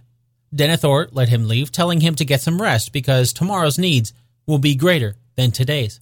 [0.53, 4.13] Denethor let him leave, telling him to get some rest because tomorrow's needs
[4.45, 5.99] will be greater than today's.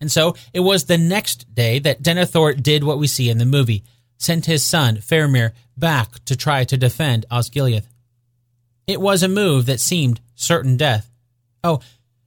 [0.00, 3.46] And so it was the next day that Denethor did what we see in the
[3.46, 3.84] movie,
[4.18, 7.86] sent his son, Faramir, back to try to defend Osgiliath.
[8.86, 11.10] It was a move that seemed certain death.
[11.62, 11.80] Oh,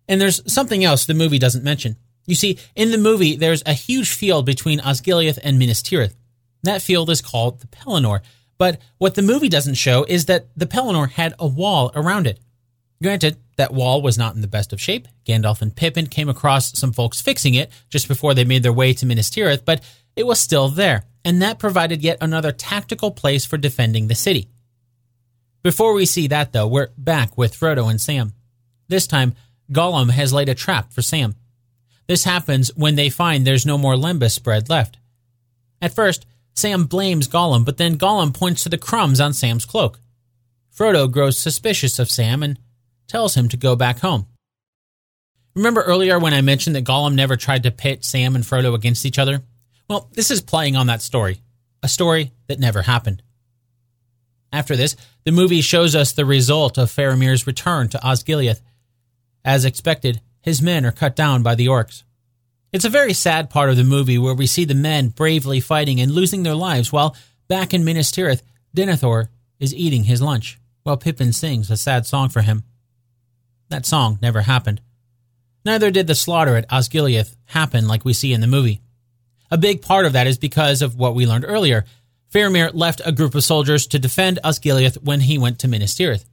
[0.08, 1.96] and there's something else the movie doesn't mention.
[2.26, 6.16] You see, in the movie, there's a huge field between Osgiliath and Minas Tirith.
[6.64, 8.20] That field is called the Pelennor,
[8.58, 12.40] but what the movie doesn't show is that the Pelennor had a wall around it.
[13.02, 15.08] Granted, that wall was not in the best of shape.
[15.26, 18.94] Gandalf and Pippin came across some folks fixing it just before they made their way
[18.94, 19.84] to Minas Tirith, but
[20.16, 24.50] it was still there, and that provided yet another tactical place for defending the city.
[25.64, 28.34] Before we see that, though, we're back with Frodo and Sam.
[28.88, 29.36] This time,
[29.72, 31.36] Gollum has laid a trap for Sam.
[32.08, 34.98] This happens when they find there's no more lembas bread left.
[35.82, 36.26] At first,
[36.56, 40.00] Sam blames Gollum, but then Gollum points to the crumbs on Sam's cloak.
[40.76, 42.60] Frodo grows suspicious of Sam and
[43.08, 44.28] tells him to go back home.
[45.56, 49.06] Remember earlier when I mentioned that Gollum never tried to pit Sam and Frodo against
[49.06, 49.42] each other?
[49.90, 51.42] Well, this is playing on that story,
[51.82, 53.24] a story that never happened.
[54.52, 58.62] After this, the movie shows us the result of Faramir's return to Osgiliath.
[59.48, 62.04] As expected, his men are cut down by the orcs.
[62.74, 66.02] It's a very sad part of the movie where we see the men bravely fighting
[66.02, 67.16] and losing their lives while
[67.48, 68.42] back in Minas Tirith,
[68.76, 72.66] Denethor is eating his lunch while Pippin sings a sad song for him.
[73.70, 74.82] That song never happened.
[75.64, 78.82] Neither did the slaughter at Osgiliath happen like we see in the movie.
[79.50, 81.86] A big part of that is because of what we learned earlier.
[82.34, 86.26] Faramir left a group of soldiers to defend Osgiliath when he went to Minas Tirith.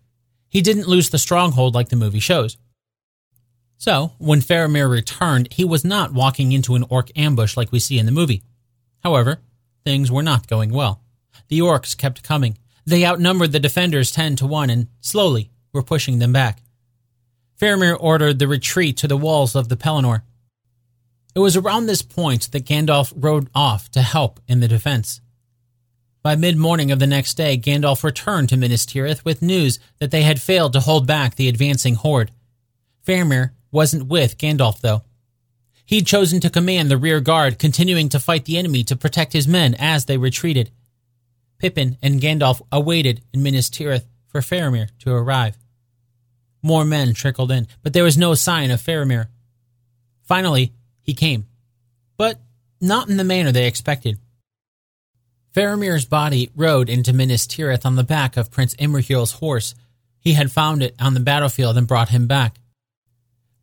[0.48, 2.56] He didn't lose the stronghold like the movie shows.
[3.84, 7.98] So, when Faramir returned, he was not walking into an orc ambush like we see
[7.98, 8.42] in the movie.
[9.02, 9.42] However,
[9.84, 11.02] things were not going well.
[11.48, 12.56] The orcs kept coming.
[12.86, 16.62] They outnumbered the defenders 10 to 1 and slowly were pushing them back.
[17.60, 20.22] Faramir ordered the retreat to the walls of the Pelennor.
[21.34, 25.20] It was around this point that Gandalf rode off to help in the defense.
[26.22, 30.10] By mid morning of the next day, Gandalf returned to Minas Tirith with news that
[30.10, 32.30] they had failed to hold back the advancing horde.
[33.06, 35.02] Faramir wasn't with Gandalf, though.
[35.84, 39.48] He'd chosen to command the rear guard, continuing to fight the enemy to protect his
[39.48, 40.70] men as they retreated.
[41.58, 45.58] Pippin and Gandalf awaited in Minas Tirith for Faramir to arrive.
[46.62, 49.26] More men trickled in, but there was no sign of Faramir.
[50.22, 50.72] Finally,
[51.02, 51.46] he came.
[52.16, 52.40] but
[52.80, 54.18] not in the manner they expected.
[55.54, 59.74] Faramir's body rode into Minas Tirith on the back of Prince Imrahil's horse.
[60.20, 62.56] He had found it on the battlefield and brought him back.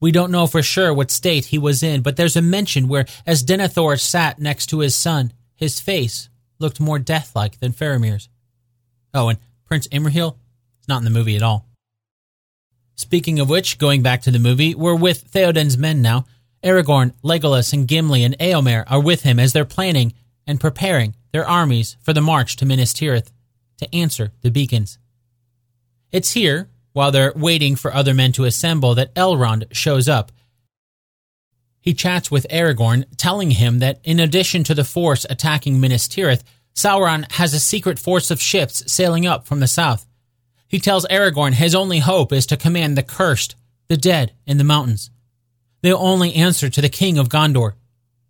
[0.02, 3.06] We don't know for sure what state he was in, but there's a mention where,
[3.26, 6.28] as Denethor sat next to his son, his face
[6.60, 8.28] looked more deathlike than Faramir's.
[9.14, 10.36] Oh, and Prince Imrahil
[10.88, 11.66] not in the movie at all.
[12.96, 16.26] Speaking of which, going back to the movie, we're with Theoden's men now.
[16.64, 20.14] Aragorn, Legolas, and Gimli and Eomer are with him as they're planning
[20.46, 23.32] and preparing their armies for the march to Minas Tirith
[23.78, 25.00] to answer the beacons.
[26.12, 30.32] It's here, while they're waiting for other men to assemble, that Elrond shows up.
[31.80, 36.44] He chats with Aragorn, telling him that in addition to the force attacking Minas Tirith,
[36.76, 40.06] Sauron has a secret force of ships sailing up from the south.
[40.68, 43.56] He tells Aragorn his only hope is to command the cursed,
[43.88, 45.10] the dead, in the mountains.
[45.82, 47.74] They'll only answer to the king of Gondor.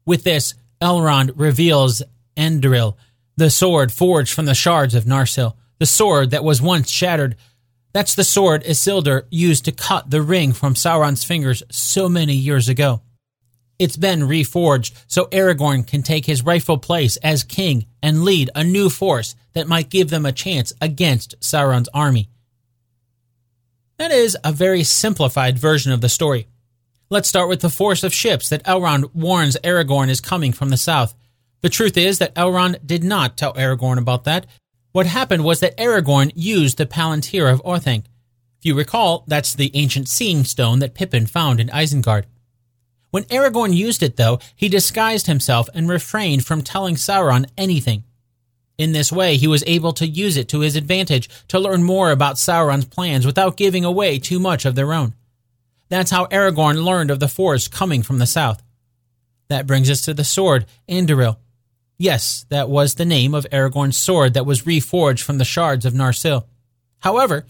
[0.05, 2.01] With this, Elrond reveals
[2.36, 2.95] Anduril,
[3.38, 7.36] the sword forged from the shards of Narsil, the sword that was once shattered.
[7.94, 12.70] That's the sword Isildur used to cut the ring from Sauron's fingers so many years
[12.70, 13.02] ago.
[13.80, 18.64] It's been reforged so Aragorn can take his rightful place as king and lead a
[18.64, 22.30] new force that might give them a chance against Sauron's army.
[23.98, 26.48] That is a very simplified version of the story.
[27.10, 30.78] Let's start with the force of ships that Elrond warns Aragorn is coming from the
[30.78, 31.14] south.
[31.62, 34.46] The truth is that Elrond did not tell Aragorn about that.
[34.92, 38.06] What happened was that Aragorn used the Palantir of Orthanc.
[38.60, 42.26] If you recall, that's the ancient seeing stone that Pippin found in Isengard.
[43.10, 48.04] When Aragorn used it, though, he disguised himself and refrained from telling Sauron anything.
[48.78, 52.12] In this way, he was able to use it to his advantage to learn more
[52.12, 55.14] about Sauron's plans without giving away too much of their own.
[55.89, 58.64] That's how Aragorn learned of the force coming from the south.
[59.50, 61.38] That brings us to the sword, Anduril.
[62.02, 65.93] Yes, that was the name of Aragorn's sword that was reforged from the shards of
[65.93, 66.45] Narsil.
[66.97, 67.45] However,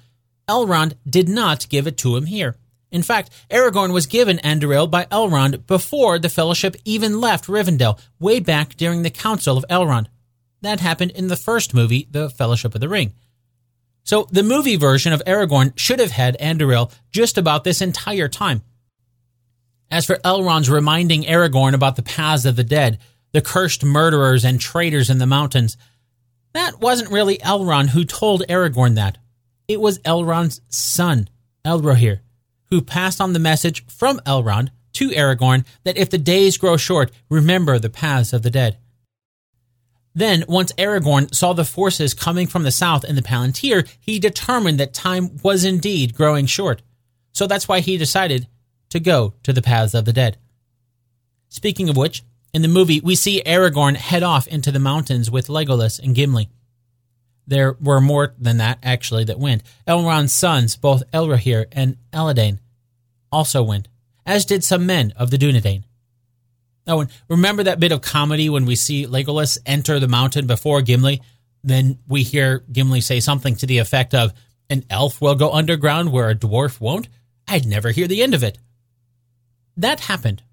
[0.46, 2.58] Elrond did not give it to him here.
[2.92, 8.42] In fact, Aragorn was given Anduril by Elrond before the Fellowship even left Rivendell, way
[8.42, 10.08] back during the Council of Elrond.
[10.60, 13.14] That happened in the first movie, The Fellowship of the Ring.
[14.04, 18.64] So the movie version of Aragorn should have had Anduril just about this entire time.
[19.90, 23.00] As for Elrond's reminding Aragorn about the paths of the dead,
[23.32, 25.78] the cursed murderers and traitors in the mountains,
[26.54, 29.18] that wasn't really Elrond who told Aragorn that.
[29.68, 31.30] It was Elrond's son,
[31.64, 32.20] Elrohir,
[32.70, 37.12] who passed on the message from Elrond to Aragorn that if the days grow short,
[37.30, 38.78] remember the paths of the dead.
[40.14, 44.78] Then, once Aragorn saw the forces coming from the south in the Palantir, he determined
[44.80, 46.82] that time was indeed growing short.
[47.32, 48.48] So that's why he decided
[48.90, 50.38] to go to the paths of the dead.
[51.48, 52.24] Speaking of which,
[52.54, 56.50] in the movie, we see Aragorn head off into the mountains with Legolas and Gimli.
[57.48, 59.64] There were more than that, actually, that went.
[59.88, 62.60] Elrond's sons, both Elrohir and Elladan,
[63.32, 63.88] also went,
[64.26, 65.84] as did some men of the Dunedain.
[66.88, 70.82] Oh, and remember that bit of comedy when we see Legolas enter the mountain before
[70.82, 71.22] Gimli?
[71.64, 74.34] Then we hear Gimli say something to the effect of,
[74.70, 77.08] An elf will go underground where a dwarf won't?
[77.48, 78.58] I'd never hear the end of it.
[79.78, 80.44] That happened.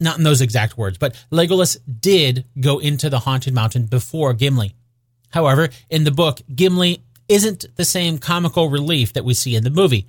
[0.00, 4.74] Not in those exact words, but Legolas did go into the haunted mountain before Gimli.
[5.30, 9.70] However, in the book, Gimli isn't the same comical relief that we see in the
[9.70, 10.06] movie.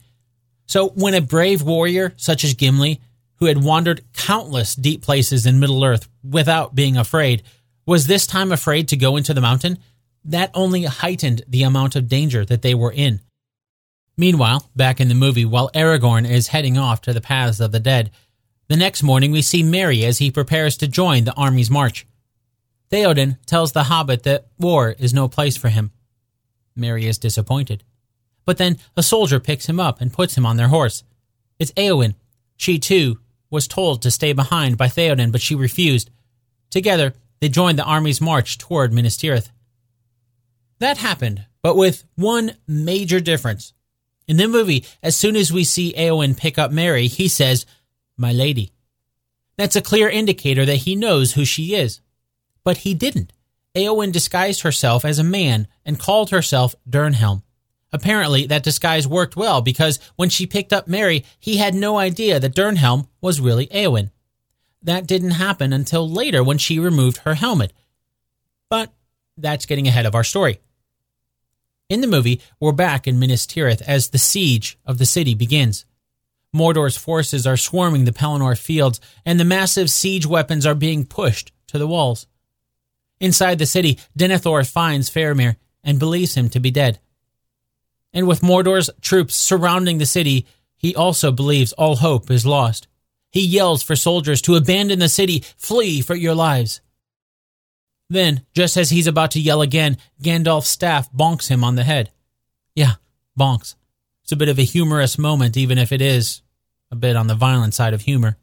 [0.65, 2.99] So when a brave warrior such as Gimli
[3.37, 7.43] who had wandered countless deep places in Middle Earth without being afraid,
[7.85, 9.77] was this time afraid to go into the mountain?
[10.23, 13.19] That only heightened the amount of danger that they were in.
[14.17, 17.79] Meanwhile, back in the movie, while Aragorn is heading off to the paths of the
[17.79, 18.11] dead,
[18.67, 22.07] the next morning we see Merry as he prepares to join the army's march.
[22.91, 25.91] Theoden tells the hobbit that war is no place for him.
[26.75, 27.83] Merry is disappointed.
[28.45, 31.03] But then a soldier picks him up and puts him on their horse.
[31.57, 32.15] It's Eowyn.
[32.57, 36.09] She, too, was told to stay behind by Theoden, but she refused.
[36.69, 39.49] Together, they joined the army's march toward Minas Tirith.
[40.79, 43.73] That happened, but with one major difference.
[44.27, 47.65] In the movie, as soon as we see Eowyn pick up Merry, he says,
[48.17, 48.71] My lady.
[49.57, 52.01] That's a clear indicator that he knows who she is.
[52.63, 53.31] But he didn't.
[53.75, 57.43] Eowyn disguised herself as a man and called herself Dernhelm.
[57.91, 62.39] Apparently, that disguise worked well because when she picked up Merry, he had no idea
[62.39, 64.11] that Dernhelm was really Eowyn.
[64.81, 67.73] That didn't happen until later when she removed her helmet.
[68.69, 68.91] But
[69.37, 70.59] that's getting ahead of our story.
[71.89, 75.85] In the movie, we're back in Minas Tirith as the siege of the city begins.
[76.55, 81.51] Mordor's forces are swarming the Pelennor fields, and the massive siege weapons are being pushed
[81.67, 82.27] to the walls.
[83.19, 86.99] Inside the city, Denethor finds Faramir and believes him to be dead.
[88.13, 90.47] And with Mordor's troops surrounding the city,
[90.77, 92.87] he also believes all hope is lost.
[93.31, 96.79] He yells for soldiers to abandon the city, flee for your lives.
[98.09, 102.11] Then, just as he's about to yell again, Gandalf's staff bonks him on the head.
[102.75, 102.93] Yeah,
[103.37, 103.75] bonks.
[104.23, 106.41] It's a bit of a humorous moment, even if it is
[106.91, 108.37] a bit on the violent side of humor.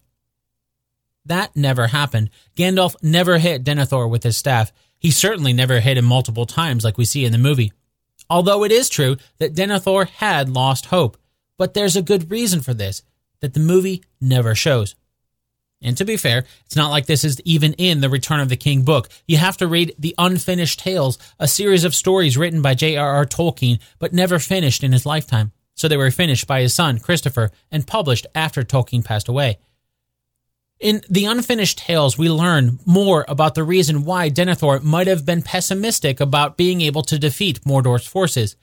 [1.25, 2.31] That never happened.
[2.57, 4.73] Gandalf never hit Denethor with his staff.
[4.99, 7.73] He certainly never hit him multiple times like we see in the movie.
[8.29, 11.17] Although it is true that Denethor had lost hope,
[11.59, 13.03] but there's a good reason for this
[13.41, 14.95] that the movie never shows.
[15.83, 18.57] And to be fair, it's not like this is even in the Return of the
[18.57, 19.09] King book.
[19.27, 23.27] You have to read The Unfinished Tales, a series of stories written by J.R.R.
[23.27, 25.51] Tolkien, but never finished in his lifetime.
[25.75, 29.59] So they were finished by his son, Christopher, and published after Tolkien passed away.
[30.79, 35.43] In The Unfinished Tales, we learn more about the reason why Denethor might have been
[35.43, 38.57] pessimistic about being able to defeat Mordor's forces.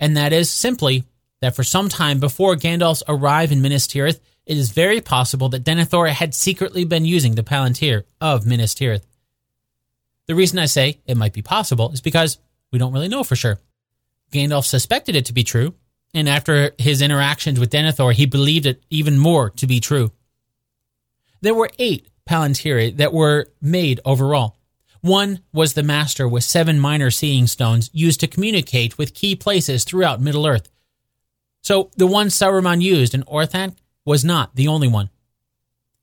[0.00, 1.04] And that is simply
[1.40, 5.64] that for some time before Gandalf's arrival in Minas Tirith, it is very possible that
[5.64, 9.06] Denethor had secretly been using the Palantir of Minas Tirith.
[10.26, 12.38] The reason I say it might be possible is because
[12.72, 13.58] we don't really know for sure.
[14.32, 15.74] Gandalf suspected it to be true,
[16.14, 20.12] and after his interactions with Denethor, he believed it even more to be true.
[21.40, 24.56] There were eight Palantiri that were made overall.
[25.00, 29.84] One was the Master with seven minor seeing stones used to communicate with key places
[29.84, 30.70] throughout Middle Earth.
[31.60, 35.10] So the one Saruman used in Orthanc was not the only one.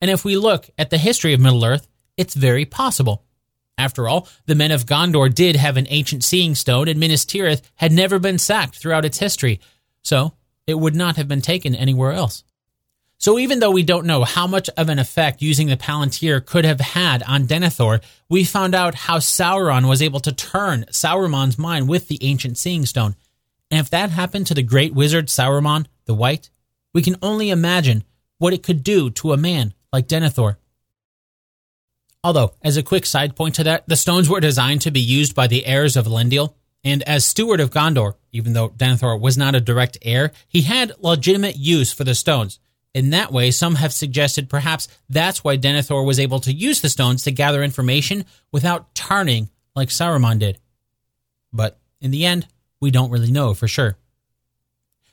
[0.02, 1.88] And if we look at the history of Middle Earth,
[2.18, 3.24] it's very possible.
[3.78, 7.64] After all, the men of Gondor did have an ancient seeing stone, and Minas Tirith
[7.76, 9.60] had never been sacked throughout its history,
[10.02, 10.34] so
[10.68, 12.44] it would not have been taken anywhere else.
[13.18, 16.66] So even though we don't know how much of an effect using the Palantir could
[16.66, 21.88] have had on Denethor, we found out how Sauron was able to turn Saruman's mind
[21.88, 23.16] with the ancient Seeing Stone.
[23.70, 26.50] And if that happened to the great wizard Saruman the White,
[26.94, 28.04] we can only imagine
[28.40, 30.56] what it could do to a man like Denethor.
[32.24, 35.36] Although, as a quick side point to that, the stones were designed to be used
[35.36, 39.56] by the heirs of Elendil, and as steward of Gondor, even though Denethor was not
[39.56, 42.60] a direct heir, he had legitimate use for the stones.
[42.94, 46.90] In that way, some have suggested perhaps that's why Denethor was able to use the
[46.90, 50.60] stones to gather information without turning like Saruman did.
[51.54, 52.48] But in the end,
[52.80, 53.96] we don't really know for sure.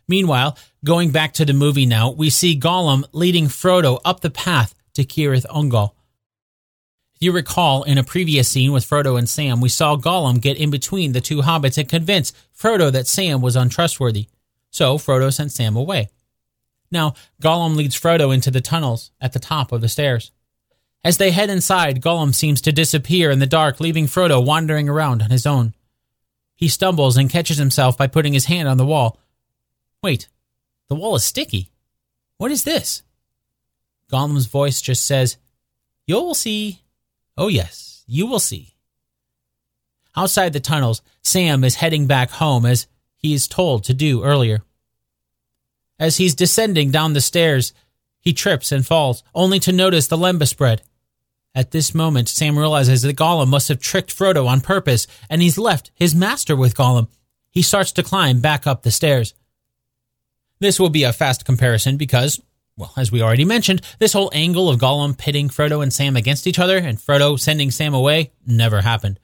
[0.09, 4.75] Meanwhile, going back to the movie now, we see Gollum leading Frodo up the path
[4.95, 5.93] to Cirith Ungol.
[7.19, 10.57] If you recall, in a previous scene with Frodo and Sam, we saw Gollum get
[10.57, 14.29] in between the two hobbits and convince Frodo that Sam was untrustworthy.
[14.71, 16.11] So Frodo sent Sam away.
[16.93, 20.31] Now, Gollum leads Frodo into the tunnels at the top of the stairs.
[21.03, 25.21] As they head inside, Gollum seems to disappear in the dark, leaving Frodo wandering around
[25.21, 25.75] on his own.
[26.55, 29.19] He stumbles and catches himself by putting his hand on the wall.
[30.05, 30.29] Wait,
[30.89, 31.73] the wall is sticky.
[32.37, 33.03] What is this?
[34.09, 35.37] Gollum's voice just says,
[36.07, 36.81] You'll see.
[37.39, 38.75] Oh, yes, you will see.
[40.17, 44.63] Outside the tunnels, Sam is heading back home as he is told to do earlier.
[46.01, 47.73] As he's descending down the stairs,
[48.19, 50.83] he trips and falls, only to notice the lembas bread.
[51.55, 55.57] At this moment, Sam realizes that Gollum must have tricked Frodo on purpose, and he's
[55.59, 57.07] left his master with Gollum.
[57.51, 59.35] He starts to climb back up the stairs.
[60.59, 62.41] This will be a fast comparison because,
[62.79, 66.47] well, as we already mentioned, this whole angle of Gollum pitting Frodo and Sam against
[66.47, 69.19] each other and Frodo sending Sam away never happened.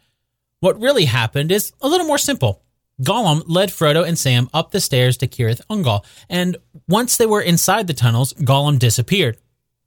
[0.58, 2.62] What really happened is a little more simple.
[3.00, 6.56] Gollum led Frodo and Sam up the stairs to Cirith Ungol, and
[6.88, 9.38] once they were inside the tunnels, Gollum disappeared.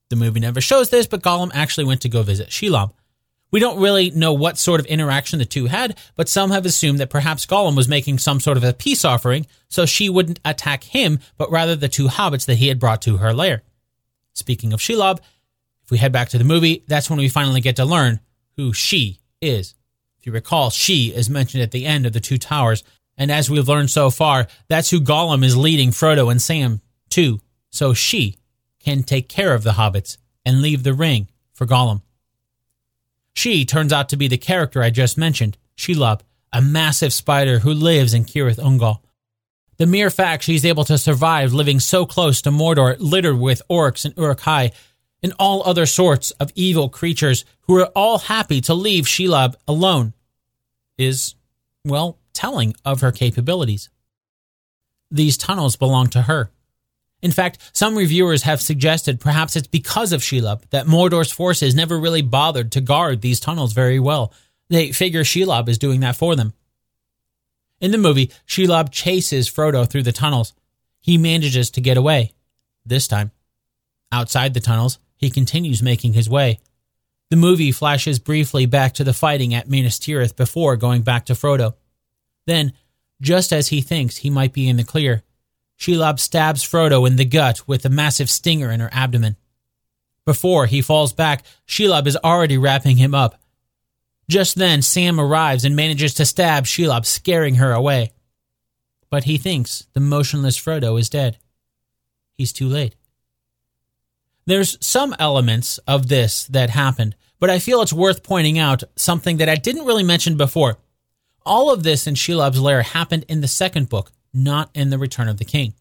[0.09, 2.93] The movie never shows this, but Gollum actually went to go visit Shelob.
[3.49, 6.99] We don't really know what sort of interaction the two had, but some have assumed
[6.99, 10.83] that perhaps Gollum was making some sort of a peace offering, so she wouldn't attack
[10.83, 13.63] him, but rather the two hobbits that he had brought to her lair.
[14.33, 15.19] Speaking of Shelob,
[15.83, 18.19] if we head back to the movie, that's when we finally get to learn
[18.57, 19.75] who she is.
[20.19, 22.83] If you recall, she is mentioned at the end of the Two Towers,
[23.17, 26.81] and as we've learned so far, that's who Gollum is leading Frodo and Sam
[27.11, 27.39] to,
[27.69, 28.37] so she
[28.79, 32.01] can take care of the hobbits and leave the ring for Gollum.
[33.37, 36.21] She turns out to be the character I just mentioned, Shelob,
[36.51, 38.97] a massive spider who lives in Cirith Ungol.
[39.77, 44.05] The mere fact she's able to survive living so close to Mordor, littered with orcs
[44.05, 44.71] and Uruk-hai,
[45.21, 50.13] and all other sorts of evil creatures who are all happy to leave Shelob alone,
[50.97, 51.35] is,
[51.85, 53.91] well, telling of her capabilities.
[55.11, 56.49] These tunnels belong to her.
[57.21, 61.99] In fact, some reviewers have suggested perhaps it's because of Shelob that Mordor's forces never
[61.99, 64.31] really bothered to guard these tunnels very well.
[64.69, 66.53] They figure Shelob is doing that for them.
[67.79, 70.53] In the movie, Shelob chases Frodo through the tunnels.
[70.99, 72.33] He manages to get away.
[72.85, 73.31] This time.
[74.11, 76.59] Outside the tunnels, he continues making his way.
[77.29, 81.33] The movie flashes briefly back to the fighting at Minas Tirith before going back to
[81.33, 81.73] Frodo.
[82.45, 82.73] Then,
[83.21, 85.23] just as he thinks he might be in the clear,
[85.77, 89.35] Shelob stabs Frodo in the gut with a massive stinger in her abdomen.
[90.25, 93.39] Before he falls back, Shelob is already wrapping him up.
[94.29, 98.11] Just then, Sam arrives and manages to stab Shelob, scaring her away.
[99.09, 101.37] But he thinks the motionless Frodo is dead.
[102.33, 102.95] He's too late.
[104.45, 109.37] There's some elements of this that happened, but I feel it's worth pointing out something
[109.37, 110.77] that I didn't really mention before.
[111.45, 115.27] All of this in Shelob's lair happened in the second book, not in The Return
[115.27, 115.73] of the King.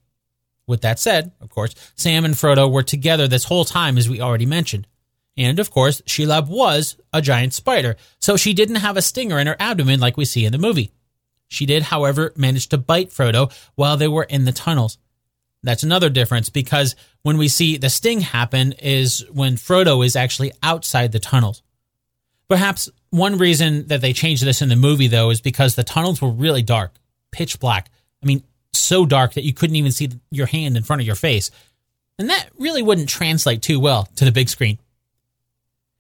[0.67, 4.21] With that said, of course, Sam and Frodo were together this whole time, as we
[4.21, 4.87] already mentioned.
[5.37, 9.47] And of course, Shelob was a giant spider, so she didn't have a stinger in
[9.47, 10.91] her abdomen like we see in the movie.
[11.49, 14.99] She did, however, manage to bite Frodo while they were in the tunnels.
[15.63, 20.53] That's another difference because when we see the sting happen is when Frodo is actually
[20.63, 21.63] outside the tunnels.
[22.49, 26.23] Perhaps one reason that they changed this in the movie, though, is because the tunnels
[26.23, 26.95] were really dark,
[27.33, 27.91] pitch black.
[28.23, 28.43] I mean,
[28.73, 31.51] so dark that you couldn't even see your hand in front of your face.
[32.19, 34.79] And that really wouldn't translate too well to the big screen.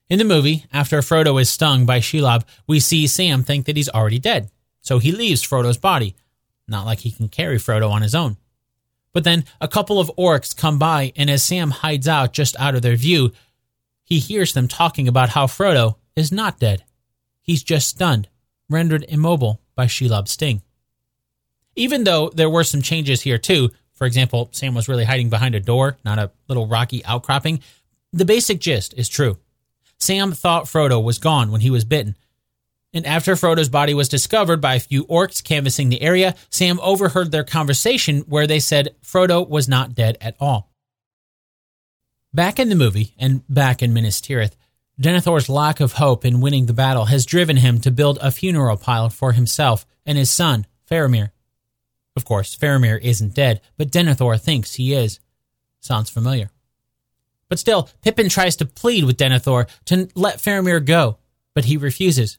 [0.09, 3.89] In the movie, after Frodo is stung by Shelob, we see Sam think that he's
[3.89, 4.51] already dead.
[4.81, 6.15] So he leaves Frodo's body.
[6.69, 8.37] Not like he can carry Frodo on his own.
[9.13, 12.75] But then a couple of orcs come by, and as Sam hides out just out
[12.75, 13.33] of their view,
[14.05, 16.85] he hears them talking about how Frodo is not dead.
[17.43, 18.29] He's just stunned,
[18.69, 20.63] rendered immobile by Shelob's sting.
[21.77, 25.55] Even though there were some changes here too, for example, Sam was really hiding behind
[25.55, 27.61] a door, not a little rocky outcropping,
[28.13, 29.39] the basic gist is true.
[29.99, 32.17] Sam thought Frodo was gone when he was bitten.
[32.93, 37.31] And after Frodo's body was discovered by a few orcs canvassing the area, Sam overheard
[37.31, 40.71] their conversation where they said Frodo was not dead at all.
[42.33, 44.57] Back in the movie, and back in Minas Tirith,
[45.01, 48.79] Denethor's lack of hope in winning the battle has driven him to build a funeral
[48.79, 51.31] pile for himself and his son, Faramir.
[52.17, 55.21] Of course, Faramir isn't dead, but Denethor thinks he is.
[55.81, 56.51] Sounds familiar.
[57.49, 61.19] But still, Pippin tries to plead with Denethor to let Faramir go,
[61.55, 62.39] but he refuses.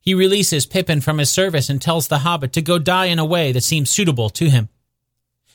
[0.00, 3.24] He releases Pippin from his service and tells the hobbit to go die in a
[3.24, 4.68] way that seems suitable to him.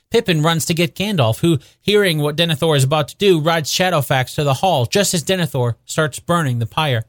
[0.10, 4.34] Pippin runs to get Gandalf, who, hearing what Denethor is about to do, rides Shadowfax
[4.36, 7.04] to the hall just as Denethor starts burning the pyre.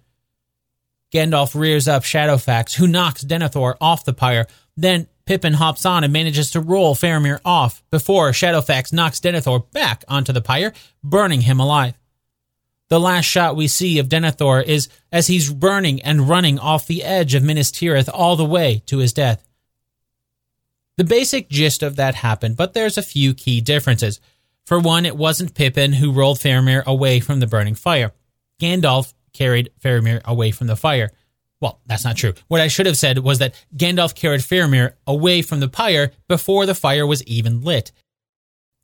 [1.10, 4.46] Gandalf rears up Shadowfax, who knocks Denethor off the pyre.
[4.76, 10.02] Then Pippin hops on and manages to roll Faramir off before Shadowfax knocks Denethor back
[10.08, 10.72] onto the pyre,
[11.04, 11.94] burning him alive.
[12.88, 17.04] The last shot we see of Denethor is as he's burning and running off the
[17.04, 19.46] edge of Minas Tirith all the way to his death.
[20.96, 24.18] The basic gist of that happened, but there's a few key differences.
[24.66, 28.10] For one, it wasn't Pippin who rolled Faramir away from the burning fire.
[28.60, 31.12] Gandalf carried Faramir away from the fire.
[31.60, 32.32] Well, that's not true.
[32.48, 36.64] What I should have said was that Gandalf carried Faramir away from the pyre before
[36.64, 37.92] the fire was even lit.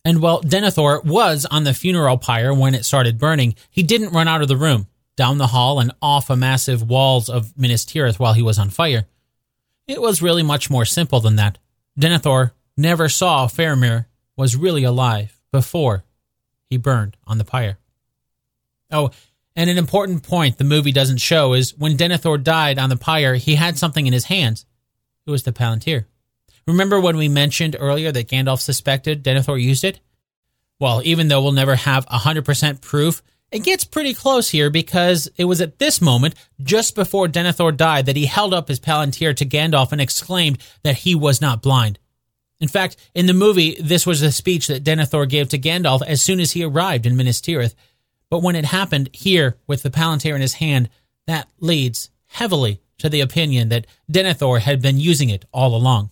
[0.05, 4.29] And while Denethor was on the funeral pyre when it started burning, he didn't run
[4.29, 8.19] out of the room, down the hall, and off a massive walls of Minas Tirith
[8.19, 9.07] while he was on fire.
[9.89, 11.59] It was really much more simple than that.
[11.99, 14.07] Denethor never saw Faramir
[14.37, 16.05] was really alive before
[16.69, 17.79] he burned on the pyre.
[18.91, 19.11] Oh,
[19.57, 23.35] and an important point the movie doesn't show is when Denethor died on the pyre,
[23.35, 24.67] he had something in his hands.
[25.27, 26.05] It was the Palantir.
[26.67, 30.01] Remember when we mentioned earlier that Gandalf suspected Denethor used it?
[30.79, 35.45] Well, even though we'll never have 100% proof, it gets pretty close here because it
[35.45, 39.47] was at this moment, just before Denethor died, that he held up his palantir to
[39.47, 41.99] Gandalf and exclaimed that he was not blind.
[42.61, 46.21] In fact, in the movie, this was the speech that Denethor gave to Gandalf as
[46.21, 47.75] soon as he arrived in Minas Tirith.
[48.31, 50.89] But when it happened here with the palantir in his hand,
[51.27, 56.11] that leads heavily to the opinion that Denethor had been using it all along.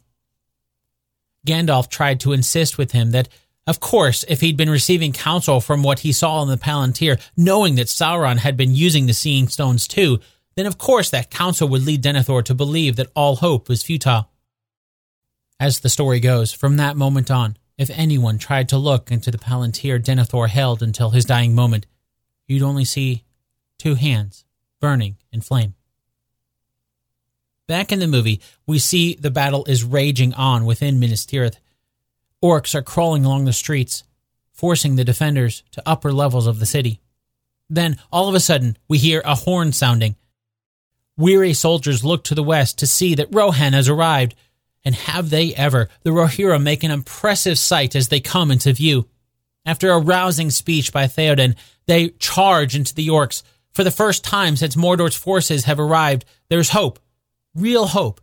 [1.46, 3.28] Gandalf tried to insist with him that
[3.66, 7.76] of course, if he'd been receiving counsel from what he saw in the Palantir, knowing
[7.76, 10.20] that Sauron had been using the Seeing Stones too,
[10.54, 14.30] then of course that counsel would lead Denethor to believe that all hope was futile.
[15.58, 19.38] As the story goes, from that moment on, if anyone tried to look into the
[19.38, 21.86] Palantir Denethor held until his dying moment,
[22.46, 23.24] you'd only see
[23.78, 24.44] two hands
[24.80, 25.74] burning in flame.
[27.66, 31.56] Back in the movie, we see the battle is raging on within Minas Tirith.
[32.42, 34.04] Orcs are crawling along the streets.
[34.54, 37.00] forcing the defenders to upper levels of the city.
[37.68, 40.14] Then, all of a sudden, we hear a horn sounding.
[41.16, 44.34] Weary soldiers look to the west to see that Rohan has arrived,
[44.84, 45.88] and have they ever?
[46.02, 49.08] The Rohirrim make an impressive sight as they come into view.
[49.66, 53.42] After a rousing speech by Theoden, they charge into the orcs.
[53.72, 56.98] For the first time since Mordor's forces have arrived, there's hope.
[57.54, 58.20] Real hope.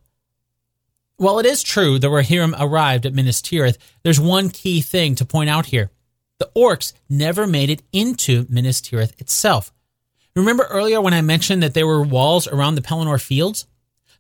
[1.18, 5.26] While it is true the Rohirrim arrived at Minas Tirith, there's one key thing to
[5.26, 5.92] point out here.
[6.40, 9.72] The orcs never made it into Minas Tirith itself.
[10.36, 13.68] Remember earlier when I mentioned that there were walls around the Pelennor fields?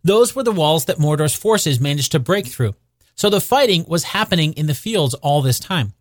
[0.03, 2.75] Those were the walls that Mordor's forces managed to break through.
[3.15, 5.93] So the fighting was happening in the fields all this time.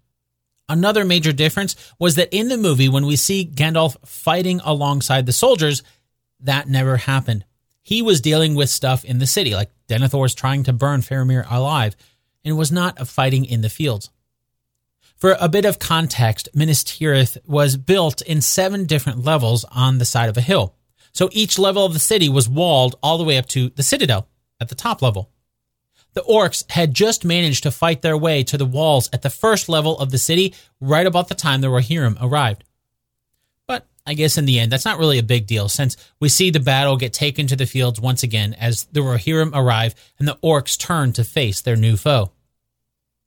[0.70, 5.32] Another major difference was that in the movie, when we see Gandalf fighting alongside the
[5.32, 5.82] soldiers,
[6.38, 7.44] that never happened.
[7.82, 11.96] He was dealing with stuff in the city, like Denethor's trying to burn Faramir alive,
[12.44, 14.10] and was not fighting in the fields.
[15.16, 20.04] For a bit of context, Minas Tirith was built in seven different levels on the
[20.04, 20.76] side of a hill.
[21.12, 24.28] So each level of the city was walled all the way up to the citadel
[24.60, 25.30] at the top level.
[26.14, 29.68] The orcs had just managed to fight their way to the walls at the first
[29.68, 32.64] level of the city right about the time the Rohirrim arrived.
[33.66, 36.50] But I guess in the end, that's not really a big deal since we see
[36.50, 40.38] the battle get taken to the fields once again as the Rohirrim arrive and the
[40.42, 42.32] orcs turn to face their new foe.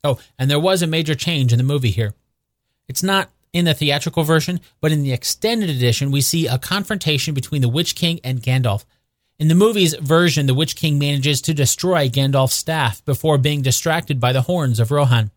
[0.03, 2.13] Oh, and there was a major change in the movie here.
[2.89, 7.33] It's not in the theatrical version, but in the extended edition, we see a confrontation
[7.33, 8.83] between the Witch King and Gandalf.
[9.39, 14.19] In the movie's version, the Witch King manages to destroy Gandalf's staff before being distracted
[14.19, 15.31] by the horns of Rohan.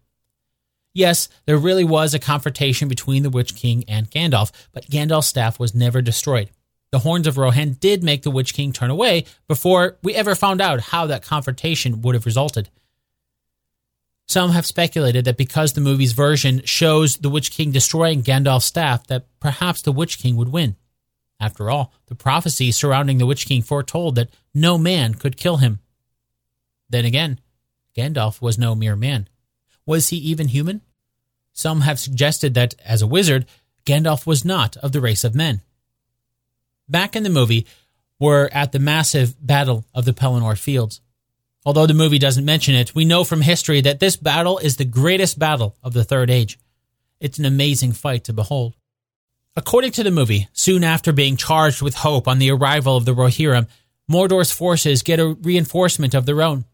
[0.93, 5.59] Yes, there really was a confrontation between the Witch King and Gandalf, but Gandalf's staff
[5.59, 6.51] was never destroyed.
[6.93, 10.61] The horns of Rohan did make the Witch King turn away before we ever found
[10.61, 12.71] out how that confrontation would have resulted.
[14.29, 19.07] Some have speculated that because the movie's version shows the Witch King destroying Gandalf's staff,
[19.07, 20.77] that perhaps the Witch King would win.
[21.39, 25.81] After all, the prophecy surrounding the Witch King foretold that no man could kill him.
[26.89, 27.41] Then again,
[27.97, 29.29] Gandalf was no mere man.
[29.85, 30.83] Was he even human?
[31.53, 33.47] Some have suggested that, as a wizard,
[33.85, 35.63] Gandalf was not of the race of men.
[36.89, 37.67] Back in the movie,
[38.19, 41.01] we're at the massive Battle of the Pelennor Fields.
[41.65, 44.85] Although the movie doesn't mention it, we know from history that this battle is the
[44.85, 46.59] greatest battle of the Third Age.
[47.19, 48.75] It's an amazing fight to behold.
[49.57, 53.15] According to the movie, soon after being charged with hope on the arrival of the
[53.15, 53.67] Rohirrim,
[54.07, 56.67] Mordor's forces get a reinforcement of their own,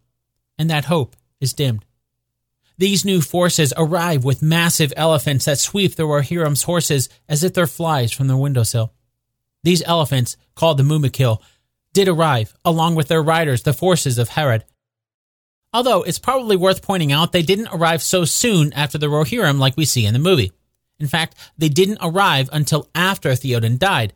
[0.59, 1.85] and that hope is dimmed.
[2.78, 7.68] These new forces arrive with massive elephants that sweep the Rohirrim's horses as if they're
[7.68, 8.93] flies from their windowsill.
[9.62, 11.41] These elephants, called the Mumakil,
[11.93, 14.62] did arrive, along with their riders, the forces of Harad.
[15.72, 19.76] Although it's probably worth pointing out they didn't arrive so soon after the Rohirrim like
[19.76, 20.51] we see in the movie.
[21.03, 24.12] In fact, they didn't arrive until after Theoden died.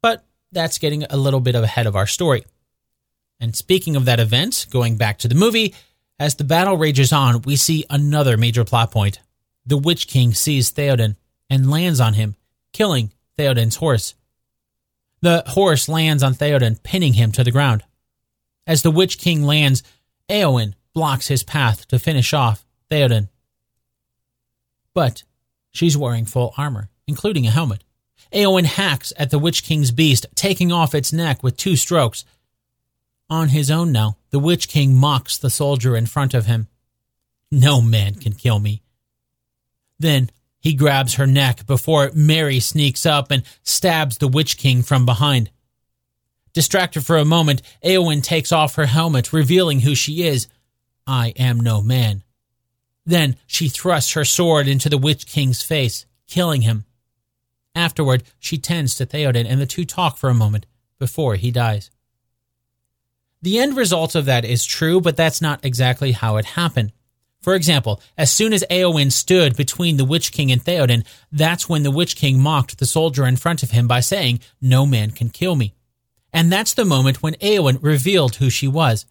[0.00, 2.46] But that's getting a little bit ahead of our story.
[3.38, 5.74] And speaking of that event, going back to the movie,
[6.18, 9.20] as the battle rages on, we see another major plot point.
[9.66, 11.16] The Witch King sees Theoden
[11.50, 12.36] and lands on him,
[12.72, 14.14] killing Theoden's horse.
[15.20, 17.84] The horse lands on Theoden, pinning him to the ground.
[18.66, 19.82] As the Witch King lands,
[20.30, 23.28] Eowyn blocks his path to finish off Theoden.
[24.94, 25.24] But
[25.76, 27.84] She's wearing full armor, including a helmet.
[28.32, 32.24] Eowyn hacks at the Witch King's beast, taking off its neck with two strokes.
[33.28, 36.68] On his own now, the Witch King mocks the soldier in front of him.
[37.50, 38.80] No man can kill me.
[39.98, 45.04] Then he grabs her neck before Merry sneaks up and stabs the Witch King from
[45.04, 45.50] behind.
[46.54, 50.48] Distracted for a moment, Eowyn takes off her helmet, revealing who she is.
[51.06, 52.22] I am no man.
[53.06, 56.84] Then she thrusts her sword into the Witch King's face, killing him.
[57.74, 60.66] Afterward, she tends to Theoden and the two talk for a moment
[60.98, 61.90] before he dies.
[63.42, 66.92] The end result of that is true, but that's not exactly how it happened.
[67.40, 71.84] For example, as soon as Eowyn stood between the Witch King and Theoden, that's when
[71.84, 75.28] the Witch King mocked the soldier in front of him by saying, No man can
[75.28, 75.74] kill me.
[76.32, 79.06] And that's the moment when Eowyn revealed who she was.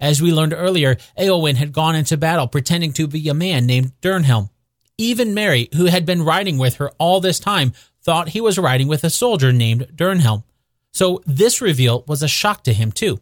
[0.00, 3.92] As we learned earlier, Eowyn had gone into battle pretending to be a man named
[4.00, 4.50] Dernhelm.
[4.96, 7.72] Even Merry, who had been riding with her all this time,
[8.02, 10.44] thought he was riding with a soldier named Dernhelm.
[10.92, 13.20] So this reveal was a shock to him too.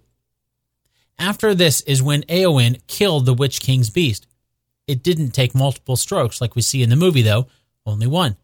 [1.18, 4.26] After this is when Eowyn killed the Witch King's beast.
[4.86, 7.46] It didn't take multiple strokes like we see in the movie though,
[7.84, 8.36] only one.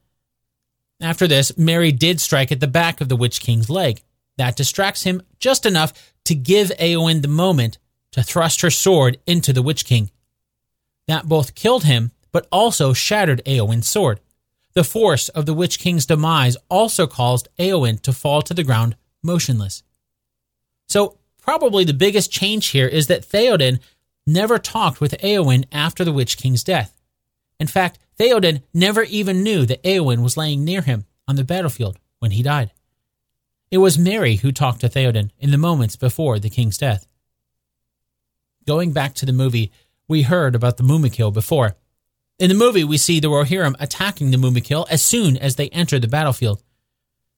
[1.01, 4.03] After this, Merry did strike at the back of the Witch King's leg.
[4.39, 5.93] That distracts him just enough
[6.25, 7.79] to give Eowyn the moment
[8.13, 10.11] to thrust her sword into the Witch King.
[11.09, 14.21] That both killed him, but also shattered Eowyn's sword.
[14.75, 18.97] The force of the Witch King's demise also caused Eowyn to fall to the ground
[19.23, 19.83] motionless.
[20.89, 23.81] So, probably the biggest change here is that Theoden
[24.27, 27.01] never talked with Eowyn after the Witch King's death.
[27.59, 31.99] In fact, Theoden never even knew that Eowyn was laying near him on the battlefield
[32.19, 32.73] when he died.
[33.71, 37.07] It was Merry who talked to Theoden in the moments before the king's death.
[38.67, 39.73] Going back to the movie,
[40.09, 41.77] we heard about the Mumakil before.
[42.39, 45.99] In the movie, we see the Rohirrim attacking the Mumakil as soon as they enter
[45.99, 46.63] the battlefield.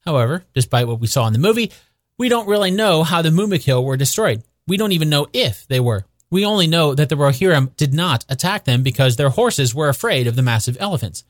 [0.04, 1.72] However, despite what we saw in the movie,
[2.18, 4.42] we don't really know how the Mumakil were destroyed.
[4.66, 6.04] We don't even know if they were.
[6.30, 10.26] We only know that the Rohirrim did not attack them because their horses were afraid
[10.26, 11.24] of the massive elephants.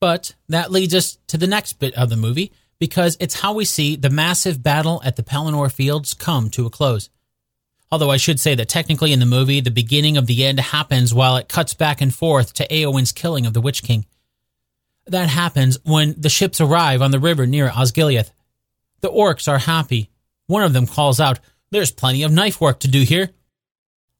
[0.00, 3.64] But that leads us to the next bit of the movie because it's how we
[3.64, 7.10] see the massive battle at the Pelennor Fields come to a close.
[7.92, 11.12] Although I should say that technically in the movie, the beginning of the end happens
[11.12, 14.06] while it cuts back and forth to Eowyn's killing of the Witch King.
[15.06, 18.30] That happens when the ships arrive on the river near Osgiliath.
[19.02, 20.08] The orcs are happy.
[20.46, 21.38] One of them calls out,
[21.70, 23.28] There's plenty of knife work to do here.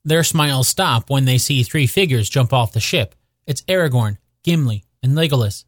[0.05, 3.15] Their smiles stop when they see three figures jump off the ship.
[3.47, 5.65] It's Aragorn, Gimli, and Legolas.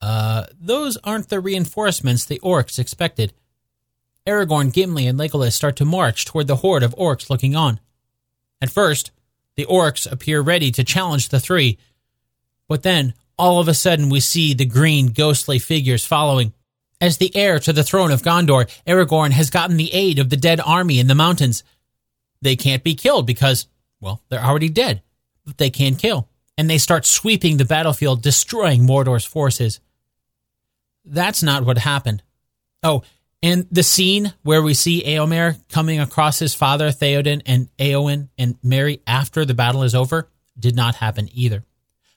[0.00, 3.32] Uh, those aren't the reinforcements the orcs expected.
[4.26, 7.80] Aragorn, Gimli, and Legolas start to march toward the horde of orcs looking on.
[8.60, 9.10] At first,
[9.56, 11.78] the orcs appear ready to challenge the three,
[12.68, 16.52] but then all of a sudden we see the green, ghostly figures following.
[17.00, 20.36] As the heir to the throne of Gondor, Aragorn has gotten the aid of the
[20.36, 21.64] dead army in the mountains.
[22.40, 23.66] They can't be killed because,
[24.00, 25.02] well, they're already dead,
[25.44, 26.28] but they can kill.
[26.56, 29.80] And they start sweeping the battlefield, destroying Mordor's forces.
[31.04, 32.22] That's not what happened.
[32.84, 33.02] Oh,
[33.42, 38.56] and the scene where we see Eomer coming across his father Theoden and Eowyn and
[38.62, 40.28] Merry after the battle is over
[40.58, 41.64] did not happen either.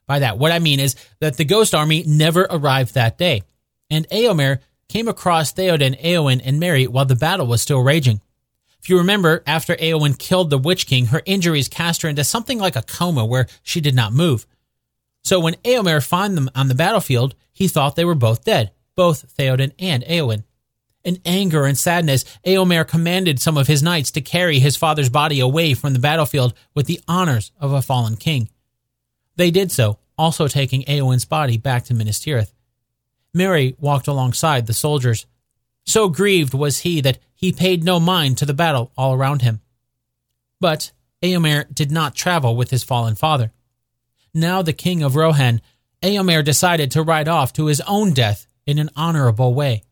[0.06, 3.42] By that, what I mean is that the Ghost Army never arrived that day,
[3.90, 8.22] and Eomer came across Theoden, Eowyn, and Merry while the battle was still raging.
[8.80, 12.60] If you remember, after Eowyn killed the Witch King, her injuries cast her into something
[12.60, 14.46] like a coma where she did not move.
[15.24, 19.36] So when Eomer found them on the battlefield, he thought they were both dead, both
[19.36, 20.44] Theoden and Eowyn.
[21.06, 25.40] In anger and sadness, Eomer commanded some of his knights to carry his father's body
[25.40, 28.50] away from the battlefield with the honors of a fallen king.
[29.36, 32.52] They did so, also taking Eowyn's body back to Minas Tirith.
[33.80, 35.28] Walked alongside the soldiers.
[35.86, 39.62] So grieved was he that he paid no mind to the battle all around him.
[40.60, 40.92] But
[41.22, 43.52] Eomer did not travel with his fallen father.
[44.34, 45.62] Now the king of Rohan,
[46.02, 49.84] Eomer decided to ride off to his own death in an honorable way.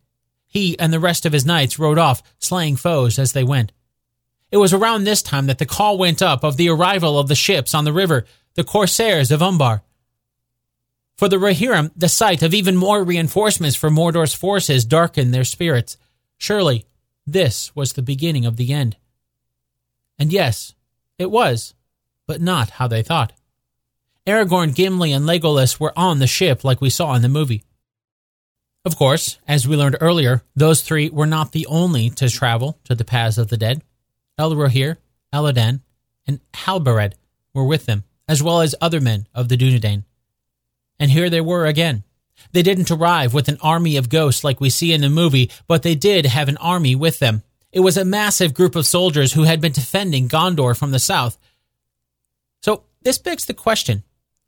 [0.53, 3.71] He and the rest of his knights rode off, slaying foes as they went.
[4.51, 7.33] It was around this time that the call went up of the arrival of the
[7.33, 9.81] ships on the river, the corsairs of Umbar.
[11.17, 15.97] For the Rohirrim, the sight of even more reinforcements for Mordor's forces darkened their spirits.
[16.37, 16.85] Surely,
[17.25, 18.95] this was the beginning of the end.
[20.19, 20.75] And yes,
[21.17, 21.73] it was,
[22.27, 23.33] but not how they thought.
[24.27, 27.63] Aragorn, Gimli, and Legolas were on the ship like we saw in the movie.
[28.85, 32.95] Of course, as we learned earlier, those three were not the only to travel to
[32.95, 33.81] the paths of the dead.
[34.37, 34.97] Elrohir,
[35.33, 35.81] Elladan,
[36.27, 37.13] and Halbarad
[37.53, 40.03] were with them, as well as other men of the Dunedain.
[40.99, 42.03] And here they were again.
[42.51, 45.83] They didn't arrive with an army of ghosts like we see in the movie, but
[45.83, 47.43] they did have an army with them.
[47.71, 51.37] It was a massive group of soldiers who had been defending Gondor from the south.
[52.61, 54.03] So this begs the question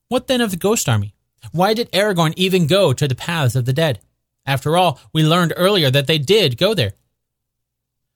[0.09, 1.15] what then of the ghost army?
[1.51, 3.99] Why did Aragorn even go to the paths of the dead?
[4.45, 6.93] After all, we learned earlier that they did go there.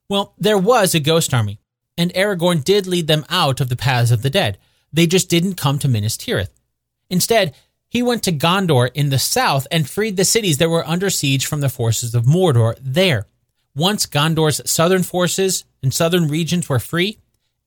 [0.09, 1.59] Well, there was a ghost army,
[1.97, 4.57] and Aragorn did lead them out of the paths of the dead.
[4.91, 6.49] They just didn't come to Minas Tirith.
[7.09, 7.55] Instead,
[7.89, 11.45] he went to Gondor in the south and freed the cities that were under siege
[11.45, 13.25] from the forces of Mordor there.
[13.75, 17.19] Once Gondor's southern forces and southern regions were free,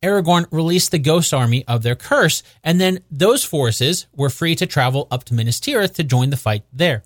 [0.02, 4.66] Aragorn released the ghost army of their curse, and then those forces were free to
[4.66, 7.04] travel up to Minas Tirith to join the fight there.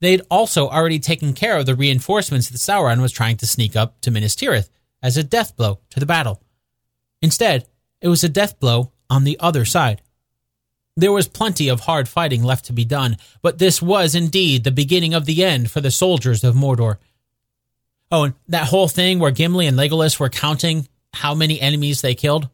[0.00, 4.00] They'd also already taken care of the reinforcements that Sauron was trying to sneak up
[4.02, 4.68] to Minas Tirith
[5.02, 6.42] as a death blow to the battle.
[7.22, 7.66] Instead,
[8.00, 10.02] it was a death blow on the other side.
[10.96, 14.70] There was plenty of hard fighting left to be done, but this was indeed the
[14.70, 16.96] beginning of the end for the soldiers of Mordor.
[18.10, 22.14] Oh, and that whole thing where Gimli and Legolas were counting how many enemies they
[22.14, 22.48] killed,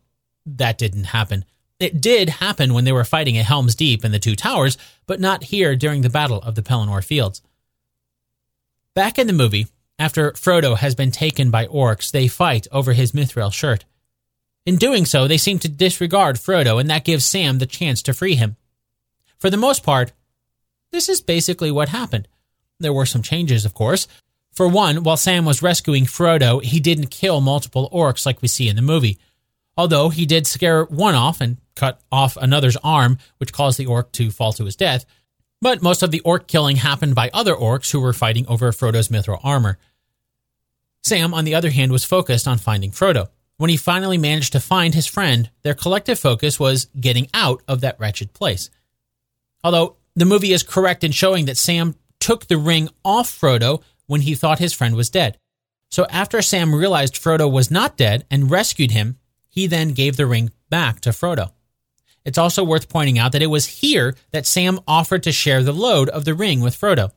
[0.46, 1.44] that didn't happen.
[1.82, 4.78] It did happen when they were fighting at Helm's Deep in the Two Towers,
[5.08, 7.42] but not here during the Battle of the Pelennor Fields.
[8.94, 9.66] Back in the movie,
[9.98, 13.84] after Frodo has been taken by orcs, they fight over his mithril shirt.
[14.64, 18.14] In doing so, they seem to disregard Frodo, and that gives Sam the chance to
[18.14, 18.54] free him.
[19.40, 20.12] For the most part,
[20.92, 22.28] this is basically what happened.
[22.78, 24.06] There were some changes, of course.
[24.52, 28.68] For one, while Sam was rescuing Frodo, he didn't kill multiple orcs like we see
[28.68, 29.18] in the movie.
[29.76, 34.12] Although he did scare one off and cut off another's arm, which caused the orc
[34.12, 35.04] to fall to his death.
[35.60, 39.08] But most of the orc killing happened by other orcs who were fighting over Frodo's
[39.08, 39.78] mithril armor.
[41.02, 43.28] Sam, on the other hand, was focused on finding Frodo.
[43.56, 47.80] When he finally managed to find his friend, their collective focus was getting out of
[47.82, 48.70] that wretched place.
[49.62, 54.22] Although the movie is correct in showing that Sam took the ring off Frodo when
[54.22, 55.38] he thought his friend was dead.
[55.90, 59.18] So after Sam realized Frodo was not dead and rescued him,
[59.48, 61.52] he then gave the ring back to Frodo.
[62.24, 65.72] It's also worth pointing out that it was here that Sam offered to share the
[65.72, 67.10] load of the ring with Frodo.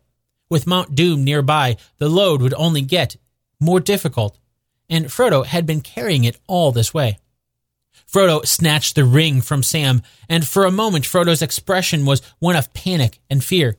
[0.49, 3.17] With Mount Doom nearby, the load would only get
[3.59, 4.37] more difficult,
[4.89, 7.17] and Frodo had been carrying it all this way.
[8.11, 12.73] Frodo snatched the ring from Sam, and for a moment Frodo's expression was one of
[12.73, 13.75] panic and fear.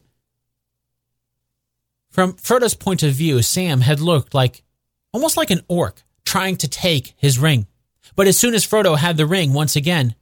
[2.11, 4.63] From Frodo's point of view, Sam had looked like
[5.13, 7.67] almost like an orc trying to take his ring.
[8.15, 10.15] But as soon as Frodo had the ring once again,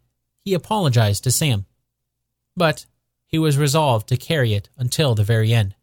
[0.44, 1.66] he apologized to Sam.
[2.56, 2.86] But
[3.26, 5.74] he was resolved to carry it until the very end.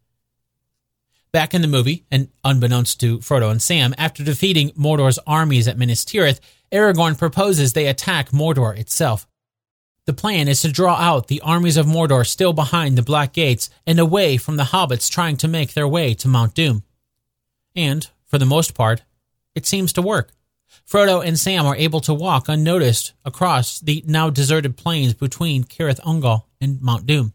[1.31, 5.77] Back in the movie, and unbeknownst to Frodo and Sam, after defeating Mordor's armies at
[5.77, 6.39] Minas Tirith,
[6.71, 9.27] Aragorn proposes they attack Mordor itself.
[10.05, 13.69] The plan is to draw out the armies of Mordor still behind the Black Gates
[13.85, 16.83] and away from the hobbits trying to make their way to Mount Doom.
[17.75, 19.03] And, for the most part,
[19.55, 20.31] it seems to work.
[20.87, 25.99] Frodo and Sam are able to walk unnoticed across the now deserted plains between Cirith
[26.01, 27.33] Ungol and Mount Doom.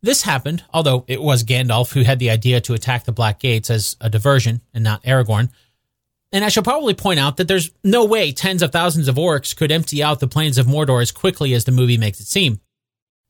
[0.00, 3.68] This happened, although it was Gandalf who had the idea to attack the Black Gates
[3.68, 5.50] as a diversion and not Aragorn.
[6.30, 9.56] And I should probably point out that there's no way tens of thousands of orcs
[9.56, 12.60] could empty out the plains of Mordor as quickly as the movie makes it seem.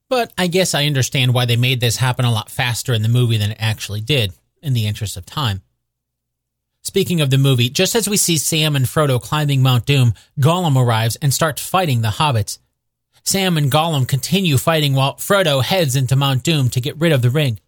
[0.08, 3.08] But I guess I understand why they made this happen a lot faster in the
[3.08, 5.62] movie than it actually did, in the interest of time.
[6.88, 10.74] Speaking of the movie, just as we see Sam and Frodo climbing Mount Doom, Gollum
[10.74, 12.60] arrives and starts fighting the hobbits.
[13.24, 17.20] Sam and Gollum continue fighting while Frodo heads into Mount Doom to get rid of
[17.20, 17.60] the ring.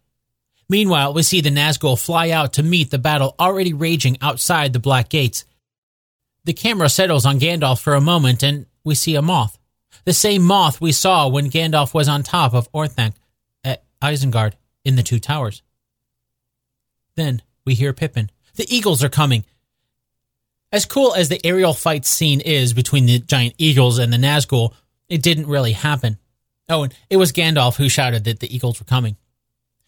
[0.67, 4.79] Meanwhile, we see the Nazgul fly out to meet the battle already raging outside the
[4.79, 5.45] Black Gates.
[6.45, 9.59] The camera settles on Gandalf for a moment and we see a moth.
[10.03, 13.13] The same moth we saw when Gandalf was on top of Orthanc
[13.63, 14.53] at Isengard
[14.83, 15.61] in the Two Towers.
[17.15, 18.31] Then we hear Pippin.
[18.55, 19.45] The eagles are coming.
[20.71, 24.73] As cool as the aerial fight scene is between the giant eagles and the Nazgul,
[25.09, 26.17] it didn't really happen.
[26.69, 29.17] Oh, and it was Gandalf who shouted that the eagles were coming.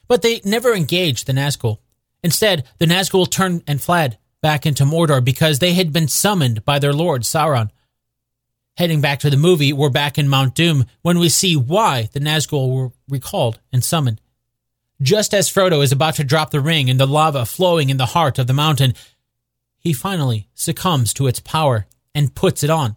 [0.07, 1.78] But they never engaged the Nazgul.
[2.22, 6.80] Instead, the Nazgul turned and fled back into Mordor because they had been summoned by
[6.80, 7.70] their lord Sauron.
[8.76, 12.20] Heading back to the movie, we're back in Mount Doom when we see why the
[12.20, 14.20] Nazgul were recalled and summoned.
[15.04, 18.06] Just as Frodo is about to drop the ring in the lava flowing in the
[18.06, 18.93] heart of the mountain,
[19.78, 22.95] he finally succumbs to its power and puts it on.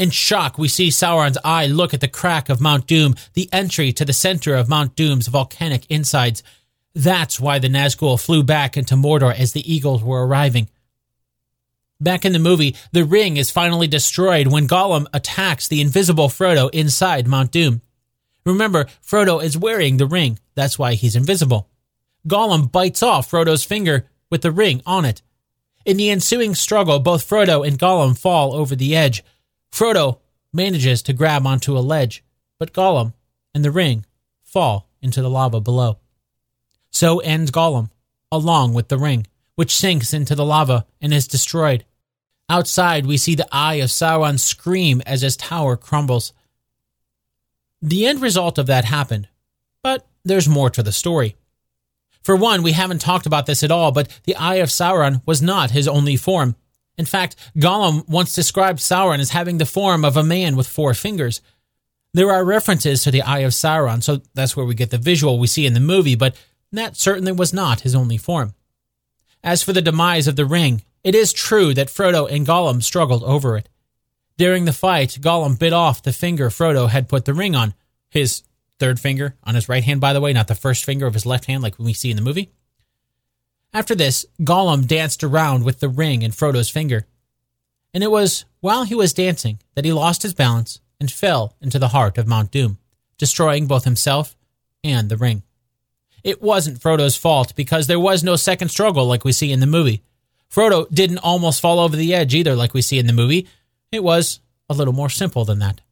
[0.00, 3.92] In shock, we see Sauron's eye look at the crack of Mount Doom, the entry
[3.92, 6.42] to the center of Mount Doom's volcanic insides.
[6.92, 10.68] That's why the Nazgul flew back into Mordor as the eagles were arriving.
[12.00, 16.68] Back in the movie, the ring is finally destroyed when Gollum attacks the invisible Frodo
[16.74, 17.80] inside Mount Doom.
[18.44, 20.38] Remember, Frodo is wearing the ring.
[20.54, 21.68] That's why he's invisible.
[22.26, 25.22] Gollum bites off Frodo's finger with the ring on it.
[25.84, 29.24] In the ensuing struggle, both Frodo and Gollum fall over the edge.
[29.72, 30.18] Frodo
[30.52, 32.22] manages to grab onto a ledge,
[32.58, 33.14] but Gollum
[33.54, 34.06] and the ring
[34.42, 35.98] fall into the lava below.
[36.90, 37.90] So ends Gollum,
[38.30, 39.26] along with the ring,
[39.56, 41.84] which sinks into the lava and is destroyed.
[42.48, 46.32] Outside, we see the eye of Sauron scream as his tower crumbles.
[47.82, 49.28] The end result of that happened,
[49.82, 51.34] but there's more to the story.
[52.22, 55.42] For one, we haven't talked about this at all, but the Eye of Sauron was
[55.42, 56.54] not his only form.
[56.96, 60.94] In fact, Gollum once described Sauron as having the form of a man with four
[60.94, 61.40] fingers.
[62.14, 65.38] There are references to the Eye of Sauron, so that's where we get the visual
[65.38, 66.36] we see in the movie, but
[66.70, 68.54] that certainly was not his only form.
[69.42, 73.24] As for the demise of the ring, it is true that Frodo and Gollum struggled
[73.24, 73.68] over it.
[74.36, 77.74] During the fight, Gollum bit off the finger Frodo had put the ring on,
[78.10, 78.42] his
[78.78, 81.26] third finger on his right hand, by the way, not the first finger of his
[81.26, 82.50] left hand like we see in the movie.
[83.72, 87.06] After this, Gollum danced around with the ring in Frodo's finger.
[87.94, 91.78] And it was while he was dancing that he lost his balance and fell into
[91.78, 92.78] the heart of Mount Doom,
[93.18, 94.36] destroying both himself
[94.84, 95.42] and the ring.
[96.22, 99.66] It wasn't Frodo's fault because there was no second struggle like we see in the
[99.66, 100.02] movie.
[100.50, 103.48] Frodo didn't almost fall over the edge either like we see in the movie.
[103.92, 104.40] It was
[104.70, 105.82] a little more simple than that.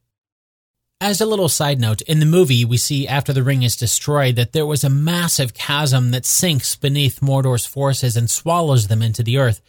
[1.02, 4.36] As a little side note, in the movie, we see after the ring is destroyed
[4.36, 9.22] that there was a massive chasm that sinks beneath Mordor's forces and swallows them into
[9.22, 9.60] the earth.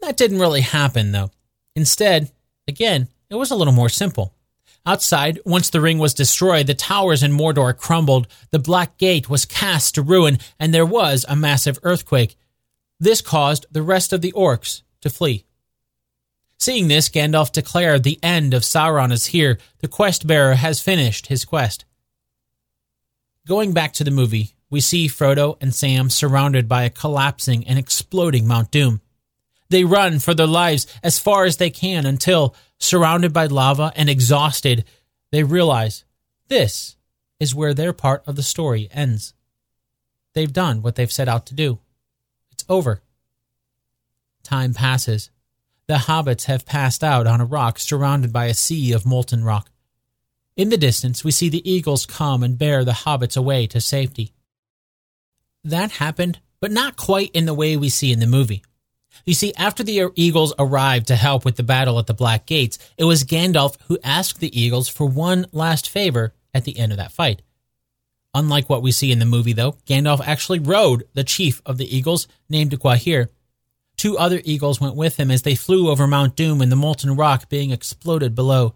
[0.00, 1.30] That didn't really happen, though.
[1.74, 2.30] Instead,
[2.68, 4.34] again, it was a little more simple.
[4.86, 9.44] Outside, once the ring was destroyed, the towers in Mordor crumbled, the Black Gate was
[9.44, 12.36] cast to ruin, and there was a massive earthquake.
[12.98, 15.44] This caused the rest of the orcs to flee.
[16.60, 19.58] Seeing this, Gandalf declared the end of Sauron is here.
[19.78, 21.86] The quest bearer has finished his quest.
[23.46, 27.78] Going back to the movie, we see Frodo and Sam surrounded by a collapsing and
[27.78, 29.00] exploding Mount Doom.
[29.70, 34.10] They run for their lives as far as they can until, surrounded by lava and
[34.10, 34.84] exhausted,
[35.32, 36.04] they realize
[36.48, 36.96] this
[37.38, 39.32] is where their part of the story ends.
[40.34, 41.78] They've done what they've set out to do.
[42.52, 43.00] It's over.
[44.42, 45.30] Time passes.
[45.90, 49.72] The hobbits have passed out on a rock surrounded by a sea of molten rock.
[50.56, 54.32] In the distance, we see the eagles come and bear the hobbits away to safety.
[55.64, 58.62] That happened, but not quite in the way we see in the movie.
[59.26, 62.78] You see, after the Eagles arrived to help with the battle at the Black Gates,
[62.96, 66.98] it was Gandalf who asked the Eagles for one last favor at the end of
[66.98, 67.42] that fight.
[68.32, 71.96] Unlike what we see in the movie, though, Gandalf actually rode the chief of the
[71.96, 73.26] Eagles, named Gwaihir.
[74.00, 77.16] Two other Eagles went with him as they flew over Mount Doom and the molten
[77.16, 78.74] rock being exploded below.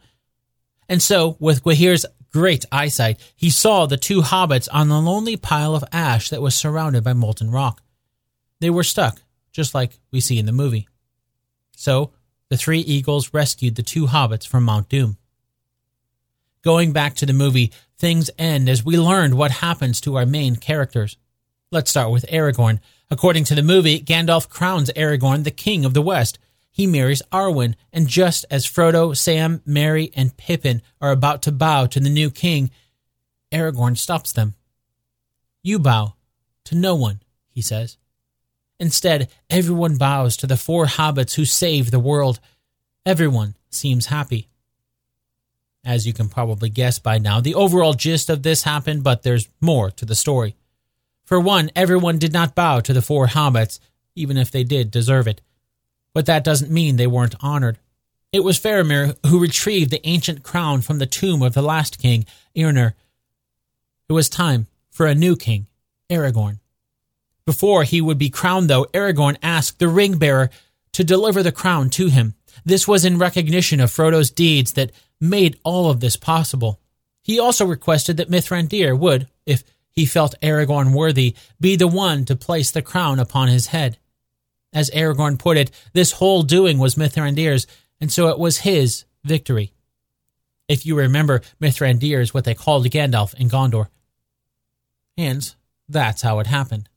[0.86, 5.74] And so, with Gwaihir's great eyesight, he saw the two hobbits on the lonely pile
[5.74, 7.80] of ash that was surrounded by molten rock.
[8.60, 10.88] They were stuck just like we see in the movie.
[11.74, 12.12] So,
[12.50, 15.16] the three eagles rescued the two hobbits from Mount Doom.
[16.60, 20.56] Going back to the movie, things end as we learned what happens to our main
[20.56, 21.16] characters.
[21.74, 22.78] Let's start with Aragorn.
[23.10, 26.38] According to the movie, Gandalf crowns Aragorn the King of the West.
[26.70, 31.86] He marries Arwen, and just as Frodo, Sam, Merry, and Pippin are about to bow
[31.86, 32.70] to the new king,
[33.50, 34.54] Aragorn stops them.
[35.64, 36.14] You bow
[36.66, 37.96] to no one, he says.
[38.78, 42.38] Instead, everyone bows to the four hobbits who saved the world.
[43.04, 44.46] Everyone seems happy.
[45.84, 49.48] As you can probably guess by now, the overall gist of this happened, but there's
[49.60, 50.54] more to the story.
[51.24, 53.78] For one, everyone did not bow to the four hobbits,
[54.14, 55.40] even if they did deserve it.
[56.12, 57.78] But that doesn't mean they weren't honored.
[58.32, 62.26] It was Faramir who retrieved the ancient crown from the tomb of the last king,
[62.56, 62.94] Eärnur.
[64.08, 65.66] It was time for a new king,
[66.10, 66.58] Aragorn.
[67.46, 70.50] Before he would be crowned, though, Aragorn asked the ring bearer
[70.92, 72.34] to deliver the crown to him.
[72.64, 76.80] This was in recognition of Frodo's deeds that made all of this possible.
[77.22, 79.64] He also requested that Mithrandir would, if
[79.94, 83.98] he felt Aragorn worthy, be the one to place the crown upon his head.
[84.72, 87.66] As Aragorn put it, this whole doing was Mithrandir's,
[88.00, 89.72] and so it was his victory.
[90.68, 93.88] If you remember, Mithrandir is what they called Gandalf in Gondor.
[95.16, 95.54] And
[95.88, 96.88] that's how it happened.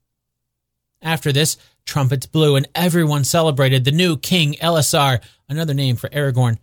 [1.02, 6.58] After this, trumpets blew and everyone celebrated the new King Elessar, another name for Aragorn.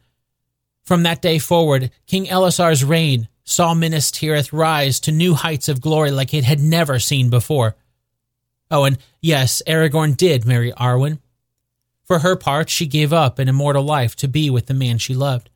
[0.82, 5.80] From that day forward, King Elessar's reign saw Minas Tirith rise to new heights of
[5.80, 7.76] glory like it had never seen before.
[8.70, 11.18] Oh, and yes, Aragorn did marry Arwen.
[12.04, 15.14] For her part, she gave up an immortal life to be with the man she
[15.14, 15.50] loved.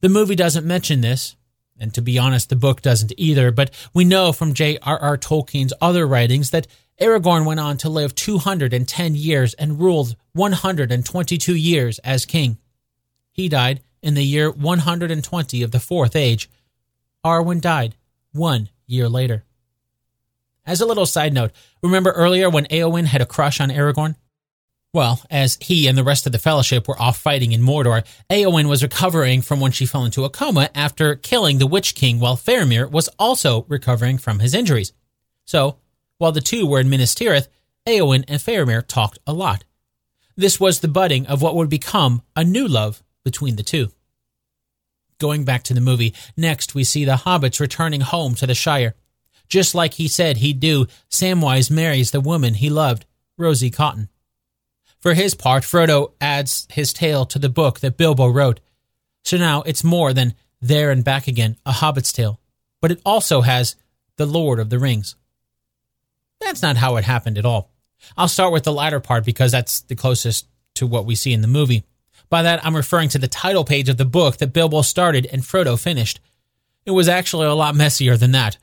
[0.00, 1.36] The movie doesn't mention this,
[1.78, 5.16] and to be honest, the book doesn't either, but we know from J.R.R.
[5.16, 6.66] Tolkien's other writings that
[7.00, 12.58] Aragorn went on to live 210 years and ruled 122 years as king.
[13.32, 16.50] He died in the year 120 of the Fourth Age.
[17.24, 17.94] Arwen died
[18.32, 19.44] one year later.
[20.66, 24.16] As a little side note, remember earlier when Eowyn had a crush on Aragorn?
[24.92, 28.68] Well, as he and the rest of the Fellowship were off fighting in Mordor, Eowyn
[28.68, 32.36] was recovering from when she fell into a coma after killing the Witch King while
[32.36, 34.92] Faramir was also recovering from his injuries.
[35.44, 35.78] So,
[36.18, 37.48] while the two were in Minas Tirith,
[37.86, 39.64] Eowyn and Faramir talked a lot.
[40.36, 43.90] This was the budding of what would become a new love between the two.
[45.22, 48.96] Going back to the movie, next we see the hobbits returning home to the Shire.
[49.48, 53.06] Just like he said he'd do, Samwise marries the woman he loved,
[53.38, 54.08] Rosie Cotton.
[54.98, 58.58] For his part, Frodo adds his tale to the book that Bilbo wrote.
[59.22, 62.40] So now it's more than There and Back Again, a Hobbit's Tale,
[62.80, 63.76] but it also has
[64.16, 65.14] The Lord of the Rings.
[66.40, 67.70] That's not how it happened at all.
[68.16, 71.42] I'll start with the latter part because that's the closest to what we see in
[71.42, 71.84] the movie.
[72.32, 75.42] By that, I'm referring to the title page of the book that Bilbo started and
[75.42, 76.18] Frodo finished.
[76.86, 78.56] It was actually a lot messier than that.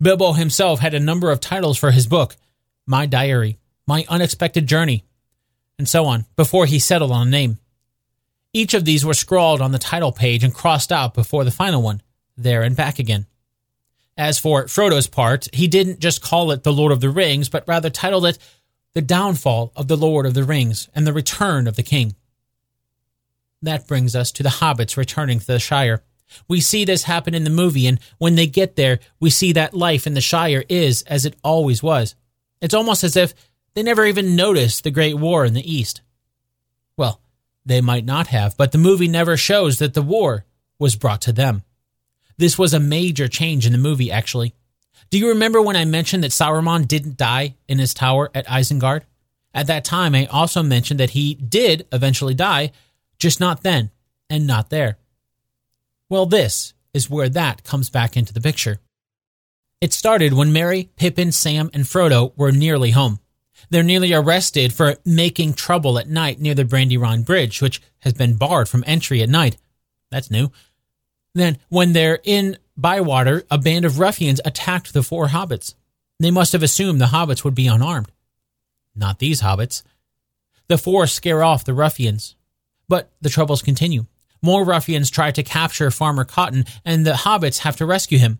[0.00, 2.36] Bilbo himself had a number of titles for his book
[2.86, 3.58] My Diary,
[3.88, 5.02] My Unexpected Journey,
[5.80, 7.58] and so on, before he settled on a name.
[8.52, 11.82] Each of these were scrawled on the title page and crossed out before the final
[11.82, 12.02] one,
[12.36, 13.26] there and back again.
[14.16, 17.66] As for Frodo's part, he didn't just call it The Lord of the Rings, but
[17.66, 18.38] rather titled it
[18.94, 22.14] The Downfall of the Lord of the Rings and the Return of the King.
[23.62, 26.02] That brings us to the hobbits returning to the Shire.
[26.48, 29.74] We see this happen in the movie, and when they get there, we see that
[29.74, 32.14] life in the Shire is as it always was.
[32.60, 33.34] It's almost as if
[33.74, 36.02] they never even noticed the Great War in the East.
[36.96, 37.20] Well,
[37.64, 40.44] they might not have, but the movie never shows that the war
[40.78, 41.62] was brought to them.
[42.38, 44.54] This was a major change in the movie, actually.
[45.10, 49.02] Do you remember when I mentioned that Saruman didn't die in his tower at Isengard?
[49.54, 52.72] At that time, I also mentioned that he did eventually die,
[53.22, 53.90] just not then
[54.28, 54.98] and not there.
[56.10, 58.80] Well, this is where that comes back into the picture.
[59.80, 63.20] It started when Merry, Pippin, Sam, and Frodo were nearly home.
[63.70, 68.36] They're nearly arrested for making trouble at night near the Brandywine Bridge, which has been
[68.36, 69.56] barred from entry at night.
[70.10, 70.50] That's new.
[71.34, 75.74] Then, when they're in Bywater, a band of ruffians attacked the four hobbits.
[76.20, 78.10] They must have assumed the hobbits would be unarmed.
[78.94, 79.82] Not these hobbits.
[80.68, 82.36] The four scare off the ruffians.
[82.92, 84.04] But the troubles continue.
[84.42, 88.38] More ruffians try to capture Farmer Cotton, and the hobbits have to rescue him.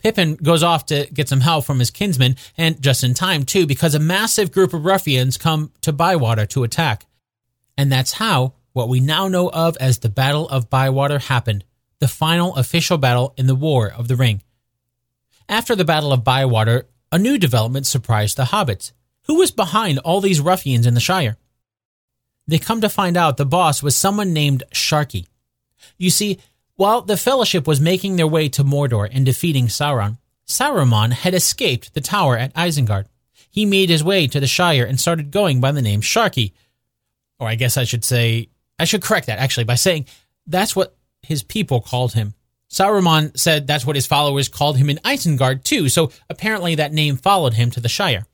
[0.00, 3.64] Pippin goes off to get some help from his kinsmen, and just in time, too,
[3.64, 7.06] because a massive group of ruffians come to Bywater to attack.
[7.78, 11.64] And that's how what we now know of as the Battle of Bywater happened,
[12.00, 14.42] the final official battle in the War of the Ring.
[15.48, 18.90] After the Battle of Bywater, a new development surprised the hobbits.
[19.26, 21.36] Who was behind all these ruffians in the Shire?
[22.46, 25.26] They come to find out the boss was someone named Sharky.
[25.98, 26.38] You see,
[26.76, 31.94] while the Fellowship was making their way to Mordor and defeating Sauron, Saruman had escaped
[31.94, 33.06] the tower at Isengard.
[33.50, 36.52] He made his way to the Shire and started going by the name Sharky.
[37.40, 40.06] Or I guess I should say, I should correct that actually by saying
[40.46, 42.34] that's what his people called him.
[42.70, 47.16] Saruman said that's what his followers called him in Isengard too, so apparently that name
[47.16, 48.26] followed him to the Shire.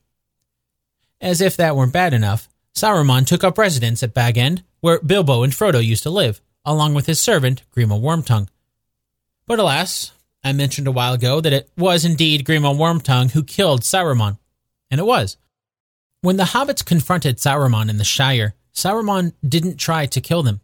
[1.20, 5.42] As if that weren't bad enough, Saruman took up residence at Bag End, where Bilbo
[5.42, 8.48] and Frodo used to live along with his servant, Grima Wormtongue.
[9.46, 10.12] But alas,
[10.44, 14.38] I mentioned a while ago that it was indeed Grima Wormtongue who killed Saruman.
[14.90, 15.36] And it was.
[16.20, 20.60] When the hobbits confronted Saruman in the Shire, Saruman didn't try to kill them.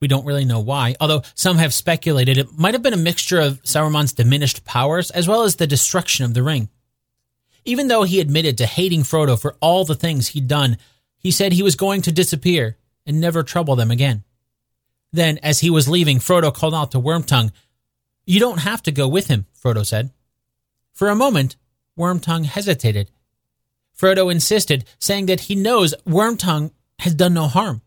[0.00, 3.40] We don't really know why, although some have speculated it might have been a mixture
[3.40, 6.68] of Saruman's diminished powers as well as the destruction of the ring.
[7.64, 10.76] Even though he admitted to hating Frodo for all the things he'd done,
[11.22, 12.76] he said he was going to disappear
[13.06, 14.24] and never trouble them again.
[15.12, 17.52] Then, as he was leaving, Frodo called out to Wormtongue,
[18.24, 20.10] You don't have to go with him, Frodo said.
[20.92, 21.56] For a moment,
[21.98, 23.10] Wormtongue hesitated.
[23.96, 27.82] Frodo insisted, saying that he knows Wormtongue has done no harm.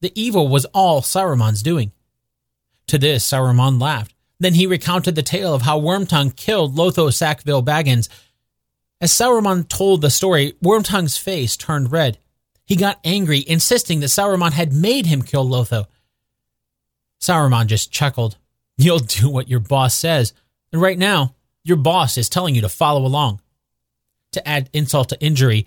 [0.00, 1.92] The evil was all Saruman's doing.
[2.88, 4.14] To this, Saruman laughed.
[4.38, 8.08] Then he recounted the tale of how Wormtongue killed Lotho Sackville Baggins.
[9.00, 12.18] As Saruman told the story, Wormtongue's face turned red.
[12.68, 15.86] He got angry, insisting that Saruman had made him kill Lotho.
[17.18, 18.36] Saruman just chuckled.
[18.76, 20.34] You'll do what your boss says.
[20.70, 21.34] And right now,
[21.64, 23.40] your boss is telling you to follow along.
[24.32, 25.66] To add insult to injury,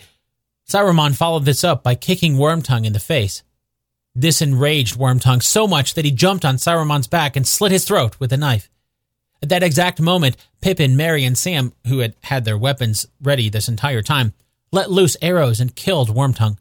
[0.69, 3.41] Saruman followed this up by kicking Wormtongue in the face.
[4.14, 8.19] This enraged Wormtongue so much that he jumped on Saruman's back and slit his throat
[8.19, 8.69] with a knife.
[9.41, 13.68] At that exact moment, Pippin, Merry, and Sam, who had had their weapons ready this
[13.68, 14.34] entire time,
[14.72, 16.57] let loose arrows and killed Wormtongue.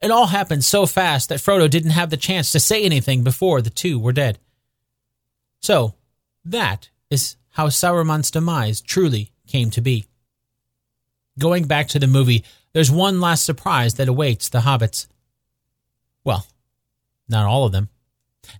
[0.00, 3.60] It all happened so fast that Frodo didn't have the chance to say anything before
[3.60, 4.38] the two were dead.
[5.60, 5.94] So,
[6.44, 10.06] that is how Saruman's demise truly came to be.
[11.38, 15.08] Going back to the movie, there's one last surprise that awaits the hobbits.
[16.22, 16.46] Well,
[17.28, 17.88] not all of them.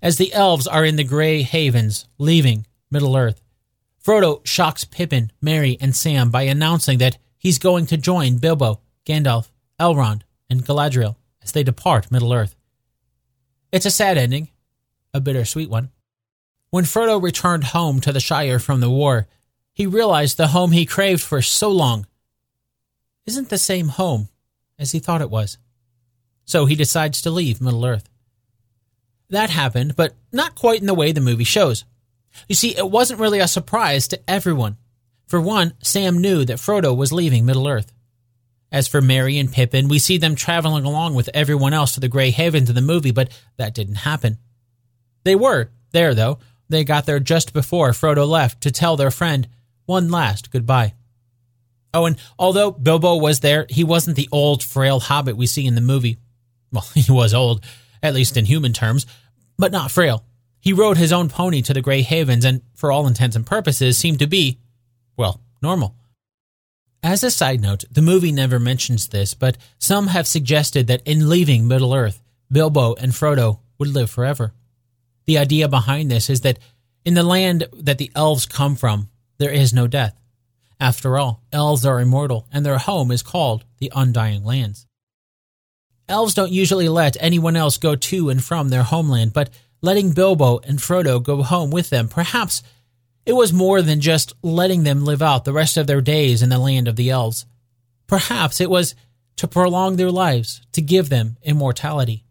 [0.03, 3.41] As the elves are in the Grey Havens, leaving Middle Earth,
[4.05, 9.51] Frodo shocks Pippin, Merry, and Sam by announcing that he's going to join Bilbo, Gandalf,
[9.79, 11.17] Elrond, and Galadriel
[11.49, 12.55] as they depart Middle Earth.
[13.73, 14.49] It's a sad ending,
[15.15, 15.91] a bittersweet one.
[16.71, 19.27] When Frodo returned home to the Shire from the war,
[19.73, 22.07] he realized the home he craved for so long
[23.27, 24.29] isn't the same home
[24.79, 25.57] as he thought it was.
[26.45, 28.09] So he decides to leave Middle Earth.
[29.31, 31.85] That happened, but not quite in the way the movie shows.
[32.49, 34.77] You see, it wasn't really a surprise to everyone.
[35.27, 37.93] For one, Sam knew that Frodo was leaving Middle Earth.
[38.71, 42.09] As for Merry and Pippin, we see them traveling along with everyone else to the
[42.09, 44.39] Grey Havens in the movie, but that didn't happen.
[45.25, 46.39] They were there, though.
[46.69, 49.49] They got there just before Frodo left to tell their friend
[49.87, 50.95] one last goodbye.
[51.95, 55.75] Oh, and although Bilbo was there, he wasn't the old, frail hobbit we see in
[55.75, 56.19] the movie.
[56.71, 57.65] Well, he was old,
[58.03, 59.07] at least in human terms,
[59.57, 60.25] but not frail.
[60.61, 63.97] He rode his own pony to the Grey Havens and, for all intents and purposes,
[63.97, 64.59] seemed to be,
[65.17, 65.95] well, normal.
[67.03, 71.29] As a side note, the movie never mentions this, but some have suggested that in
[71.29, 72.21] leaving Middle Earth,
[72.51, 74.53] Bilbo and Frodo would live forever.
[75.27, 76.59] The idea behind this is that
[77.05, 79.09] in the land that the elves come from,
[79.39, 80.19] there is no death.
[80.81, 84.87] After all, elves are immortal, and their home is called the Undying Lands.
[86.09, 89.51] Elves don't usually let anyone else go to and from their homeland, but
[89.83, 92.63] letting Bilbo and Frodo go home with them, perhaps
[93.29, 96.49] it was more than just letting them live out the rest of their days in
[96.49, 97.45] the land of the elves.
[98.07, 98.95] Perhaps it was
[99.37, 102.25] to prolong their lives, to give them immortality.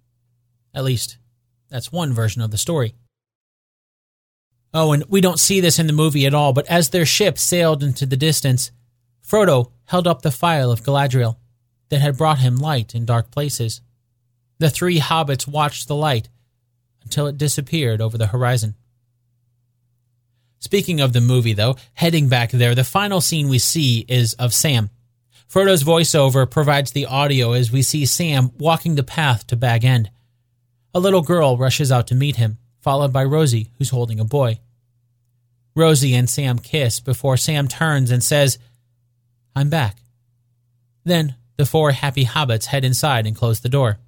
[0.74, 1.18] At least,
[1.70, 2.96] that's one version of the story.
[4.74, 7.38] Oh, and we don't see this in the movie at all, but as their ship
[7.38, 8.72] sailed into the distance,
[9.24, 11.38] Frodo held up the phial of Galadriel
[11.90, 13.82] that had brought him light in dark places.
[14.58, 16.30] The three hobbits watched the light
[17.04, 18.74] until it disappeared over the horizon.
[20.60, 24.54] Speaking of the movie, though, heading back there, the final scene we see is of
[24.54, 24.90] Sam.
[25.48, 30.10] Frodo's voiceover provides the audio as we see Sam walking the path to Bag End.
[30.94, 34.60] A little girl rushes out to meet him, followed by Rosie, who's holding a boy.
[35.76, 38.58] Rosie and Sam kiss before Sam turns and says,
[39.56, 39.98] I'm back.
[41.04, 44.00] Then the four happy hobbits head inside and close the door.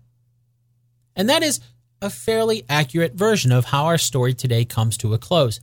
[1.15, 1.59] And that is
[2.01, 5.59] a fairly accurate version of how our story today comes to a close.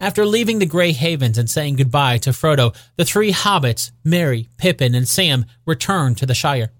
[0.00, 4.94] After leaving the Grey Havens and saying goodbye to Frodo, the three hobbits, Merry, Pippin,
[4.94, 6.72] and Sam, return to the Shire.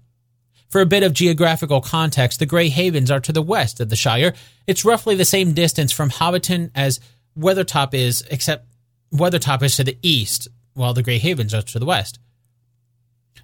[0.69, 3.95] For a bit of geographical context, the Grey Havens are to the west of the
[3.95, 4.33] Shire.
[4.65, 6.99] It's roughly the same distance from Hobbiton as
[7.37, 8.65] Weathertop is, except
[9.13, 12.19] Weathertop is to the east, while the Grey Havens are to the west.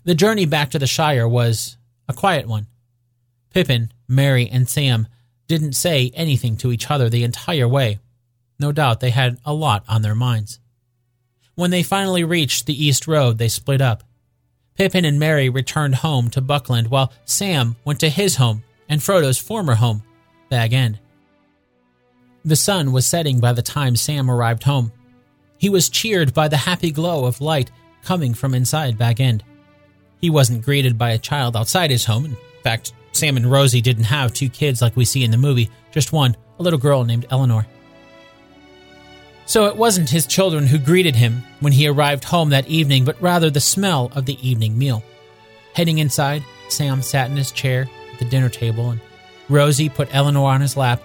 [0.06, 1.78] The journey back to the Shire was
[2.08, 2.66] a quiet one.
[3.54, 5.08] Pippin, Merry, and Sam
[5.48, 8.00] didn't say anything to each other the entire way.
[8.60, 10.60] No doubt they had a lot on their minds.
[11.56, 14.04] When they finally reached the East Road, they split up.
[14.76, 19.40] Pippin and Merry returned home to Buckland, while Sam went to his home and Frodo's
[19.40, 20.04] former home,
[20.50, 21.00] Bag End.
[22.46, 24.92] The sun was setting by the time Sam arrived home.
[25.58, 27.72] He was cheered by the happy glow of light
[28.04, 29.44] coming from inside Bag End.
[30.22, 32.26] He wasn't greeted by a child outside his home.
[32.26, 35.70] In fact, Sam and Rosie didn't have two kids like we see in the movie,
[35.92, 37.66] just one, a little girl named Elanor.
[39.48, 43.22] So it wasn't his children who greeted him when he arrived home that evening, but
[43.22, 45.04] rather the smell of the evening meal.
[45.74, 49.00] Heading inside, Sam sat in his chair at the dinner table, and
[49.48, 51.02] Rosie put Elanor on his lap.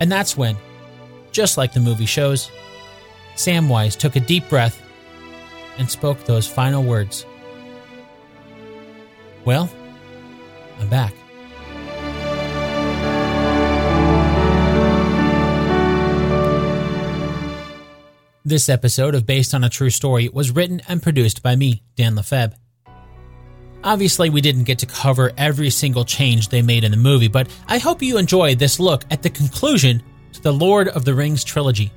[0.00, 0.56] And that's when,
[1.32, 2.50] just like the movie shows,
[3.36, 4.80] Samwise took a deep breath
[5.76, 7.26] and spoke those final words.
[9.44, 9.68] Well,
[10.80, 11.12] I'm back.
[18.46, 22.14] This episode of Based on a True Story was written and produced by me, Dan
[22.14, 22.58] Lefebvre.
[23.82, 27.48] Obviously, we didn't get to cover every single change they made in the movie, but
[27.68, 30.02] I hope you enjoyed this look at the conclusion
[30.34, 31.90] to the Lord of the Rings trilogy.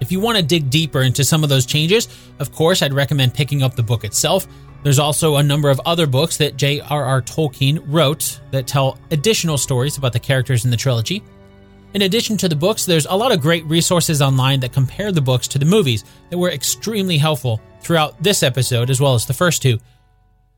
[0.00, 2.08] If you want to dig deeper into some of those changes,
[2.40, 4.48] of course, I'd recommend picking up the book itself.
[4.82, 7.22] There's also a number of other books that J.R.R.
[7.22, 11.22] Tolkien wrote that tell additional stories about the characters in the trilogy.
[11.94, 15.20] In addition to the books, there's a lot of great resources online that compare the
[15.20, 19.32] books to the movies that were extremely helpful throughout this episode as well as the
[19.32, 19.78] first two.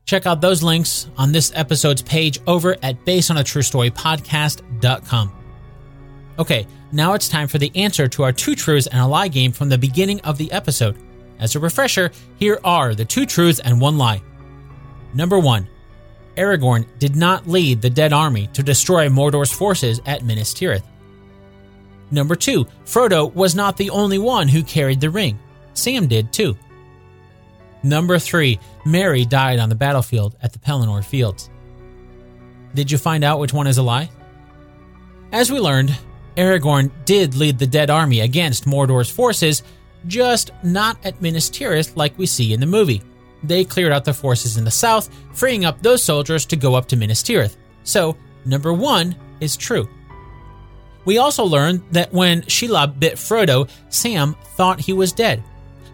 [0.05, 5.33] Check out those links on this episode's page over at basedonatruestorypodcast.com.
[6.39, 9.53] Okay, now it's time for the answer to our two truths and a lie game
[9.53, 10.97] from the beginning of the episode.
[11.39, 14.23] As a refresher, here are the two truths and one lie.
[15.15, 15.69] Number one,
[16.37, 20.85] Aragorn did not lead the Dead Army to destroy Mordor's forces at Minas Tirith.
[22.11, 25.39] Number two, Frodo was not the only one who carried the ring.
[25.75, 26.57] Sam did too.
[27.83, 31.51] Number three, Merry died on the battlefield at the Pelennor Fields.
[32.75, 34.11] Did you find out which one is a lie?
[35.33, 35.97] As we learned,
[36.37, 39.63] Aragorn did lead the Dead Army against Mordor's forces,
[40.07, 43.03] just not at Minas Tirith like we see in the movie.
[43.43, 46.87] They cleared out the forces in the south, freeing up those soldiers to go up
[46.89, 47.57] to Minas Tirith.
[47.85, 49.89] So, number one is true.
[51.09, 55.43] We also learned that when Shelob bit Frodo, Sam thought he was dead.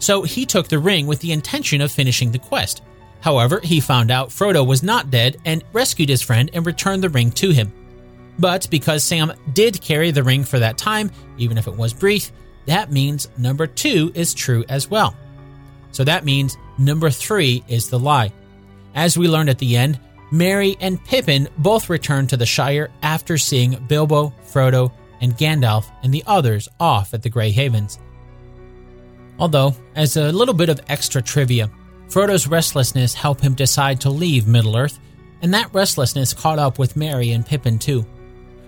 [0.01, 2.83] So he took the ring with the intention of finishing the quest.
[3.21, 7.11] However, he found out Frodo was not dead and rescued his friend and returned the
[7.11, 7.73] ring to him.
[8.41, 12.33] But because Sam did carry the ring for that time, even if it was brief,
[12.67, 15.15] that means number two is true as well.
[15.93, 18.33] So that means number three is the lie.
[18.97, 20.01] As we learned at the end,
[20.33, 24.91] Merry and Pippin both returned to the Shire after seeing Bilbo, Frodo,
[25.25, 27.99] and Gandalf and the others off at the Grey Havens.
[29.39, 31.71] Although, as a little bit of extra trivia,
[32.09, 35.01] Frodo's restlessness helped him decide to leave Middle Earth,
[35.43, 38.07] and that restlessness caught up with Merry and Pippin too.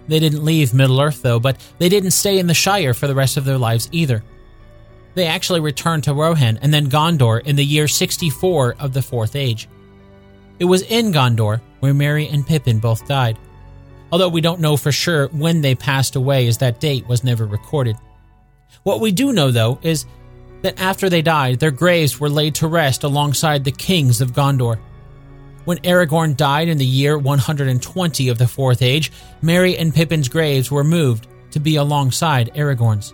[0.09, 3.15] They didn't leave Middle Earth though, but they didn't stay in the Shire for the
[3.15, 4.25] rest of their lives either.
[5.15, 9.37] They actually returned to Rohan and then Gondor in the year 64 of the Fourth
[9.37, 9.69] Age.
[10.59, 13.39] It was in Gondor where Merry and Pippin both died.
[14.17, 17.45] Although we don't know for sure when they passed away, as that date was never
[17.45, 17.99] recorded.
[18.83, 20.07] What we do know, though, is
[20.63, 24.79] that after they died, their graves were laid to rest alongside the kings of Gondor.
[25.67, 29.13] When Aragorn died in the year 120 of the Fourth Age,
[29.43, 33.13] Merry and Pippin's graves were moved to be alongside Aragorn's.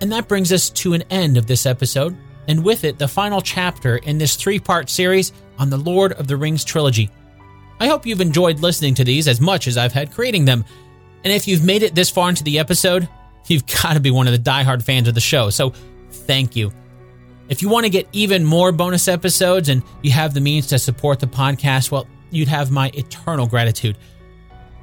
[0.00, 3.40] And that brings us to an end of this episode, and with it, the final
[3.40, 7.10] chapter in this three part series on the Lord of the Rings trilogy.
[7.78, 10.64] I hope you've enjoyed listening to these as much as I've had creating them.
[11.24, 13.08] And if you've made it this far into the episode,
[13.46, 15.72] you've got to be one of the die-hard fans of the show, so
[16.10, 16.72] thank you.
[17.48, 20.78] If you want to get even more bonus episodes and you have the means to
[20.78, 23.96] support the podcast, well, you'd have my eternal gratitude.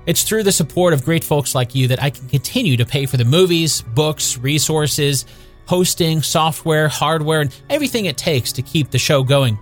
[0.06, 3.06] It's through the support of great folks like you that I can continue to pay
[3.06, 5.26] for the movies, books, resources,
[5.65, 9.57] hosting, software, hardware, and everything it takes to keep the show going.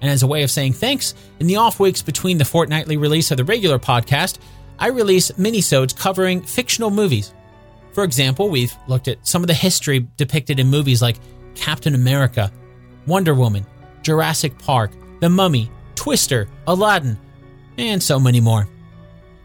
[0.00, 3.30] And as a way of saying thanks, in the off weeks between the fortnightly release
[3.30, 4.38] of the regular podcast,
[4.78, 7.32] I release minisodes covering fictional movies.
[7.92, 11.16] For example, we've looked at some of the history depicted in movies like
[11.56, 12.52] Captain America,
[13.06, 13.66] Wonder Woman,
[14.02, 17.18] Jurassic Park, The Mummy, Twister, Aladdin,
[17.76, 18.68] and so many more.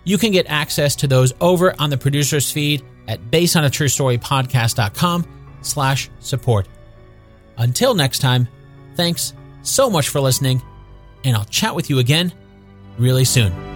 [0.04, 5.26] You can get access to those over on the producer's feed at basedonatruestorypodcast.com
[5.62, 6.68] slash support.
[7.58, 8.48] Until next time,
[8.96, 9.34] thanks
[9.64, 10.62] so much for listening,
[11.24, 12.32] and I'll chat with you again
[12.98, 13.73] really soon.